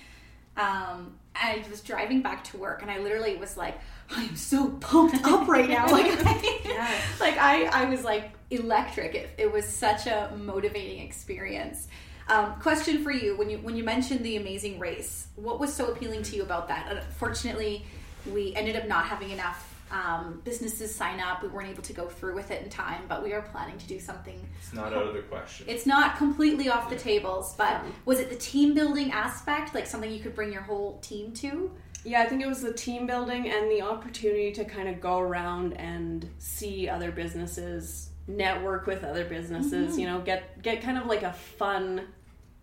Um, 0.57 1.15
I 1.35 1.65
was 1.71 1.81
driving 1.81 2.23
back 2.23 2.45
to 2.45 2.59
work, 2.59 2.83
and 2.83 2.91
I 2.91 2.99
literally 2.99 3.37
was 3.37 3.57
like, 3.57 3.79
"I 4.11 4.25
am 4.25 4.37
so 4.37 4.69
pumped 4.69 5.25
up 5.25 5.49
right 5.49 5.69
now!" 5.69 5.87
Like, 5.91 6.07
I, 6.27 7.01
like 7.21 7.39
I, 7.39 7.65
I 7.67 7.85
was 7.87 8.05
like 8.05 8.31
electric. 8.51 9.15
It, 9.15 9.31
it 9.39 9.53
was 9.53 9.67
such 9.67 10.07
a 10.07 10.33
motivating 10.37 11.01
experience. 11.01 11.89
Um, 12.29 12.55
question 12.61 13.03
for 13.03 13.11
you: 13.11 13.37
When 13.37 13.49
you 13.49 13.59
when 13.59 13.77
you 13.77 13.85
mentioned 13.85 14.25
the 14.25 14.37
Amazing 14.37 14.79
Race, 14.79 15.29
what 15.37 15.59
was 15.61 15.73
so 15.73 15.87
appealing 15.87 16.23
to 16.25 16.37
you 16.37 16.43
about 16.43 16.69
that? 16.69 16.91
Unfortunately, 16.91 17.85
we 18.33 18.55
ended 18.55 18.77
up 18.77 18.87
not 18.87 19.07
having 19.07 19.31
enough 19.31 19.70
um, 19.91 20.41
businesses 20.45 20.95
sign 20.95 21.21
up. 21.21 21.43
We 21.43 21.49
weren't 21.49 21.69
able 21.69 21.83
to 21.83 21.93
go 21.93 22.07
through 22.09 22.35
with 22.35 22.51
it 22.51 22.63
in 22.63 22.71
time, 22.71 23.03
but 23.09 23.23
we 23.23 23.33
are 23.33 23.43
planning 23.43 23.77
to 23.79 23.87
do 23.87 23.99
something 23.99 24.41
It's 24.61 24.73
not 24.73 24.93
out 24.93 25.07
of 25.07 25.15
the 25.15 25.23
question. 25.23 25.67
it's 25.69 25.87
not 25.87 26.17
completely 26.17 26.69
off 26.69 26.89
the 26.91 26.97
tables, 26.97 27.55
but 27.57 27.83
was 28.05 28.19
it 28.21 28.31
the 28.31 28.37
team 28.37 28.75
building 28.75 29.11
aspect, 29.13 29.75
like 29.75 29.87
something 29.87 30.11
you 30.11 30.21
could 30.21 30.35
bring 30.35 30.53
your 30.53 30.63
whole 30.63 30.99
team 31.01 31.33
to? 31.35 31.71
Yeah, 32.05 32.23
I 32.23 32.27
think 32.27 32.41
it 32.43 32.47
was 32.49 32.63
the 32.63 32.73
team 32.73 33.07
building 33.07 33.51
and 33.51 33.71
the 33.71 33.83
opportunity 33.83 34.53
to 34.53 34.65
kind 34.65 34.89
of 34.89 35.01
go 35.01 35.19
around 35.19 35.75
and 35.75 36.29
see 36.39 36.89
other 36.89 37.13
businesses, 37.13 38.09
network 38.27 38.87
with 38.87 39.05
other 39.05 39.25
businesses, 39.25 39.99
you 39.99 40.07
know, 40.07 40.21
get 40.21 40.63
get 40.63 40.83
kind 40.83 40.97
of 40.97 41.07
like 41.07 41.23
a 41.25 41.33
fun 41.33 42.07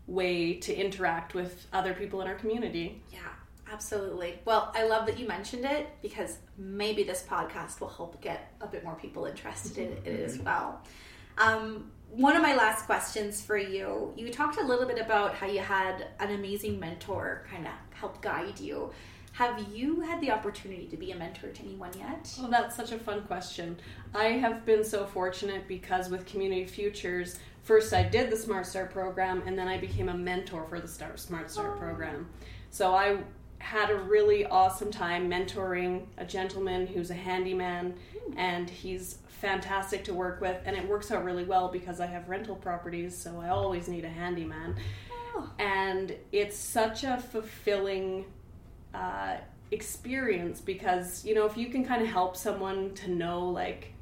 way 0.07 0.53
to 0.55 0.73
interact 0.73 1.33
with 1.35 1.67
other 1.73 1.93
people 1.93 2.21
in 2.21 2.27
our 2.27 2.35
community. 2.35 3.01
Yeah, 3.11 3.19
absolutely. 3.71 4.39
Well, 4.45 4.71
I 4.75 4.85
love 4.85 5.05
that 5.07 5.19
you 5.19 5.27
mentioned 5.27 5.65
it 5.65 5.89
because 6.01 6.37
maybe 6.57 7.03
this 7.03 7.23
podcast 7.27 7.79
will 7.79 7.89
help 7.89 8.21
get 8.21 8.53
a 8.61 8.67
bit 8.67 8.83
more 8.83 8.95
people 8.95 9.25
interested 9.25 9.77
in 9.77 10.13
it 10.13 10.19
as 10.21 10.39
well. 10.39 10.81
Um, 11.37 11.91
one 12.09 12.35
of 12.35 12.41
my 12.41 12.55
last 12.55 12.85
questions 12.85 13.41
for 13.41 13.57
you 13.57 14.13
you 14.15 14.31
talked 14.31 14.57
a 14.57 14.65
little 14.65 14.85
bit 14.85 14.97
about 14.97 15.35
how 15.35 15.45
you 15.45 15.59
had 15.59 16.07
an 16.19 16.31
amazing 16.31 16.79
mentor 16.79 17.45
kind 17.51 17.67
of 17.67 17.73
help 17.91 18.21
guide 18.21 18.59
you. 18.59 18.91
Have 19.33 19.71
you 19.71 20.01
had 20.01 20.19
the 20.19 20.31
opportunity 20.31 20.87
to 20.87 20.97
be 20.97 21.11
a 21.11 21.15
mentor 21.15 21.49
to 21.49 21.61
anyone 21.61 21.91
yet? 21.95 22.33
Well, 22.39 22.49
that's 22.49 22.75
such 22.75 22.91
a 22.91 22.97
fun 22.97 23.21
question. 23.23 23.77
I 24.15 24.29
have 24.29 24.65
been 24.65 24.83
so 24.83 25.05
fortunate 25.05 25.67
because 25.67 26.09
with 26.09 26.25
Community 26.25 26.65
Futures, 26.65 27.37
first 27.61 27.93
I 27.93 28.01
did 28.01 28.31
the 28.31 28.37
Smart 28.37 28.65
Start 28.65 28.91
program 28.91 29.43
and 29.45 29.55
then 29.55 29.67
I 29.67 29.77
became 29.77 30.09
a 30.09 30.13
mentor 30.15 30.65
for 30.67 30.79
the 30.79 30.87
Start 30.87 31.19
Smart 31.19 31.51
Start 31.51 31.77
program. 31.77 32.27
So 32.71 32.95
I 32.95 33.17
had 33.59 33.89
a 33.89 33.95
really 33.95 34.45
awesome 34.45 34.91
time 34.91 35.29
mentoring 35.29 36.05
a 36.17 36.25
gentleman 36.25 36.87
who's 36.87 37.09
a 37.09 37.15
handyman 37.15 37.95
and 38.35 38.69
he's 38.69 39.19
fantastic 39.27 40.03
to 40.03 40.13
work 40.13 40.41
with 40.41 40.57
and 40.65 40.75
it 40.75 40.87
works 40.87 41.11
out 41.11 41.23
really 41.23 41.43
well 41.43 41.67
because 41.67 41.99
I 41.99 42.05
have 42.05 42.27
rental 42.29 42.55
properties 42.55 43.17
so 43.17 43.39
I 43.39 43.49
always 43.49 43.87
need 43.87 44.05
a 44.05 44.09
handyman. 44.09 44.75
Oh, 45.35 45.51
and 45.59 46.15
it's 46.31 46.57
such 46.57 47.03
a 47.03 47.17
fulfilling 47.17 48.25
uh, 48.93 49.37
experience 49.71 50.61
because 50.61 51.25
you 51.25 51.35
know 51.35 51.45
if 51.45 51.57
you 51.57 51.67
can 51.67 51.85
kind 51.85 52.01
of 52.01 52.07
help 52.07 52.37
someone 52.37 52.93
to 52.95 53.11
know 53.11 53.49
like 53.49 53.93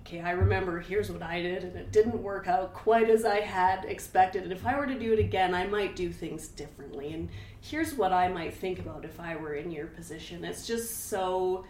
okay 0.00 0.20
i 0.20 0.30
remember 0.30 0.80
here's 0.80 1.10
what 1.10 1.22
i 1.22 1.40
did 1.40 1.64
and 1.64 1.76
it 1.76 1.92
didn't 1.92 2.22
work 2.22 2.48
out 2.48 2.72
quite 2.74 3.08
as 3.10 3.24
i 3.24 3.40
had 3.40 3.84
expected 3.84 4.42
and 4.42 4.52
if 4.52 4.66
i 4.66 4.76
were 4.78 4.86
to 4.86 4.98
do 4.98 5.12
it 5.12 5.18
again 5.18 5.54
i 5.54 5.66
might 5.66 5.94
do 5.96 6.10
things 6.10 6.48
differently 6.48 7.12
and 7.12 7.28
here's 7.60 7.94
what 7.94 8.12
i 8.12 8.28
might 8.28 8.54
think 8.54 8.78
about 8.78 9.04
if 9.04 9.18
i 9.20 9.36
were 9.36 9.54
in 9.54 9.70
your 9.70 9.86
position 9.86 10.44
it's 10.44 10.66
just 10.66 11.08
so 11.08 11.64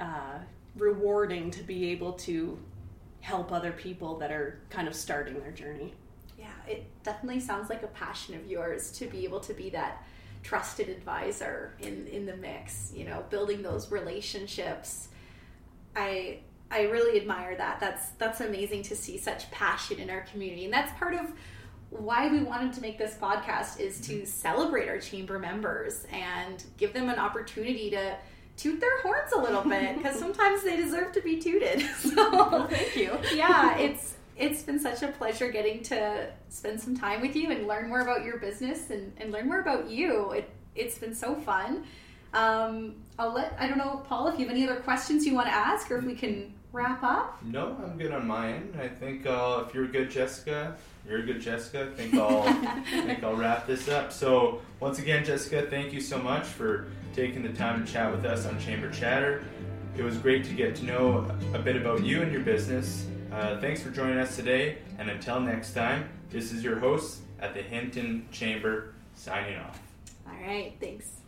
uh, 0.00 0.38
rewarding 0.76 1.50
to 1.50 1.62
be 1.62 1.90
able 1.90 2.12
to 2.12 2.58
help 3.20 3.52
other 3.52 3.72
people 3.72 4.18
that 4.18 4.32
are 4.32 4.60
kind 4.70 4.88
of 4.88 4.94
starting 4.94 5.38
their 5.40 5.52
journey 5.52 5.92
Yeah, 6.38 6.50
it 6.66 6.86
definitely 7.04 7.40
sounds 7.40 7.70
like 7.70 7.82
a 7.82 7.88
passion 7.88 8.34
of 8.34 8.46
yours 8.50 8.90
to 8.98 9.06
be 9.06 9.24
able 9.24 9.40
to 9.40 9.54
be 9.54 9.70
that 9.70 10.04
trusted 10.42 10.88
advisor 10.88 11.74
in 11.80 12.06
in 12.08 12.26
the 12.26 12.36
mix. 12.36 12.90
You 12.94 13.04
know, 13.04 13.24
building 13.30 13.62
those 13.62 13.90
relationships. 13.92 15.08
I 15.94 16.40
I 16.72 16.82
really 16.84 17.20
admire 17.20 17.54
that. 17.56 17.78
That's 17.78 18.10
that's 18.18 18.40
amazing 18.40 18.82
to 18.84 18.96
see 18.96 19.18
such 19.18 19.50
passion 19.50 20.00
in 20.00 20.10
our 20.10 20.22
community, 20.22 20.64
and 20.64 20.72
that's 20.72 20.96
part 20.98 21.14
of 21.14 21.32
why 21.90 22.28
we 22.28 22.42
wanted 22.42 22.72
to 22.72 22.80
make 22.80 22.96
this 22.96 23.16
podcast 23.20 23.78
is 23.78 24.00
to 24.00 24.24
celebrate 24.24 24.88
our 24.88 24.98
chamber 24.98 25.38
members 25.38 26.06
and 26.10 26.64
give 26.78 26.94
them 26.94 27.10
an 27.10 27.18
opportunity 27.18 27.90
to 27.90 28.16
toot 28.56 28.80
their 28.80 29.00
horns 29.02 29.32
a 29.32 29.38
little 29.38 29.62
bit 29.62 29.98
because 29.98 30.18
sometimes 30.18 30.62
they 30.62 30.76
deserve 30.76 31.12
to 31.12 31.20
be 31.20 31.38
tooted. 31.38 31.84
So 31.96 32.66
thank 32.66 32.96
you 32.96 33.18
yeah, 33.34 33.76
it's 33.78 34.14
it's 34.36 34.62
been 34.62 34.80
such 34.80 35.02
a 35.02 35.08
pleasure 35.08 35.50
getting 35.50 35.82
to 35.84 36.28
spend 36.48 36.80
some 36.80 36.96
time 36.96 37.20
with 37.20 37.36
you 37.36 37.50
and 37.50 37.66
learn 37.66 37.88
more 37.88 38.00
about 38.00 38.24
your 38.24 38.38
business 38.38 38.88
and, 38.90 39.12
and 39.18 39.30
learn 39.30 39.46
more 39.46 39.60
about 39.60 39.90
you. 39.90 40.32
It 40.32 40.50
it's 40.74 40.98
been 40.98 41.14
so 41.14 41.34
fun. 41.34 41.84
Um, 42.32 42.94
I'll 43.18 43.34
let 43.34 43.54
I 43.58 43.68
don't 43.68 43.78
know, 43.78 44.02
Paul, 44.08 44.28
if 44.28 44.38
you 44.38 44.46
have 44.46 44.54
any 44.54 44.66
other 44.66 44.80
questions 44.80 45.26
you 45.26 45.34
want 45.34 45.48
to 45.48 45.54
ask 45.54 45.90
or 45.90 45.98
if 45.98 46.04
we 46.04 46.14
can 46.14 46.54
wrap 46.72 47.02
up. 47.02 47.42
No, 47.42 47.76
I'm 47.82 47.98
good 47.98 48.12
on 48.12 48.26
my 48.26 48.52
end. 48.52 48.78
I 48.80 48.88
think 48.88 49.26
uh, 49.26 49.64
if 49.66 49.74
you're 49.74 49.86
good, 49.86 50.10
Jessica, 50.10 50.76
you're 51.06 51.20
a 51.20 51.22
good 51.22 51.40
Jessica. 51.40 51.90
I 51.92 51.96
think 51.96 52.14
I'll 52.14 52.42
I 52.48 52.82
think 52.82 53.22
I'll 53.22 53.36
wrap 53.36 53.66
this 53.66 53.88
up. 53.88 54.12
So 54.12 54.62
once 54.80 54.98
again, 54.98 55.24
Jessica, 55.24 55.66
thank 55.68 55.92
you 55.92 56.00
so 56.00 56.18
much 56.18 56.44
for 56.44 56.86
taking 57.14 57.42
the 57.42 57.52
time 57.52 57.84
to 57.84 57.92
chat 57.92 58.10
with 58.10 58.24
us 58.24 58.46
on 58.46 58.58
Chamber 58.58 58.90
Chatter. 58.90 59.44
It 59.96 60.02
was 60.02 60.16
great 60.16 60.44
to 60.44 60.54
get 60.54 60.74
to 60.76 60.84
know 60.84 61.30
a 61.52 61.58
bit 61.58 61.76
about 61.76 62.02
you 62.02 62.22
and 62.22 62.32
your 62.32 62.40
business. 62.40 63.06
Uh, 63.30 63.60
thanks 63.60 63.82
for 63.82 63.90
joining 63.90 64.18
us 64.18 64.36
today, 64.36 64.78
and 64.98 65.10
until 65.10 65.40
next 65.40 65.74
time, 65.74 66.08
this 66.30 66.52
is 66.52 66.64
your 66.64 66.78
host 66.78 67.20
at 67.40 67.54
the 67.54 67.62
Hinton 67.62 68.26
Chamber 68.30 68.94
signing 69.14 69.58
off. 69.58 69.80
All 70.26 70.46
right, 70.46 70.74
thanks. 70.80 71.21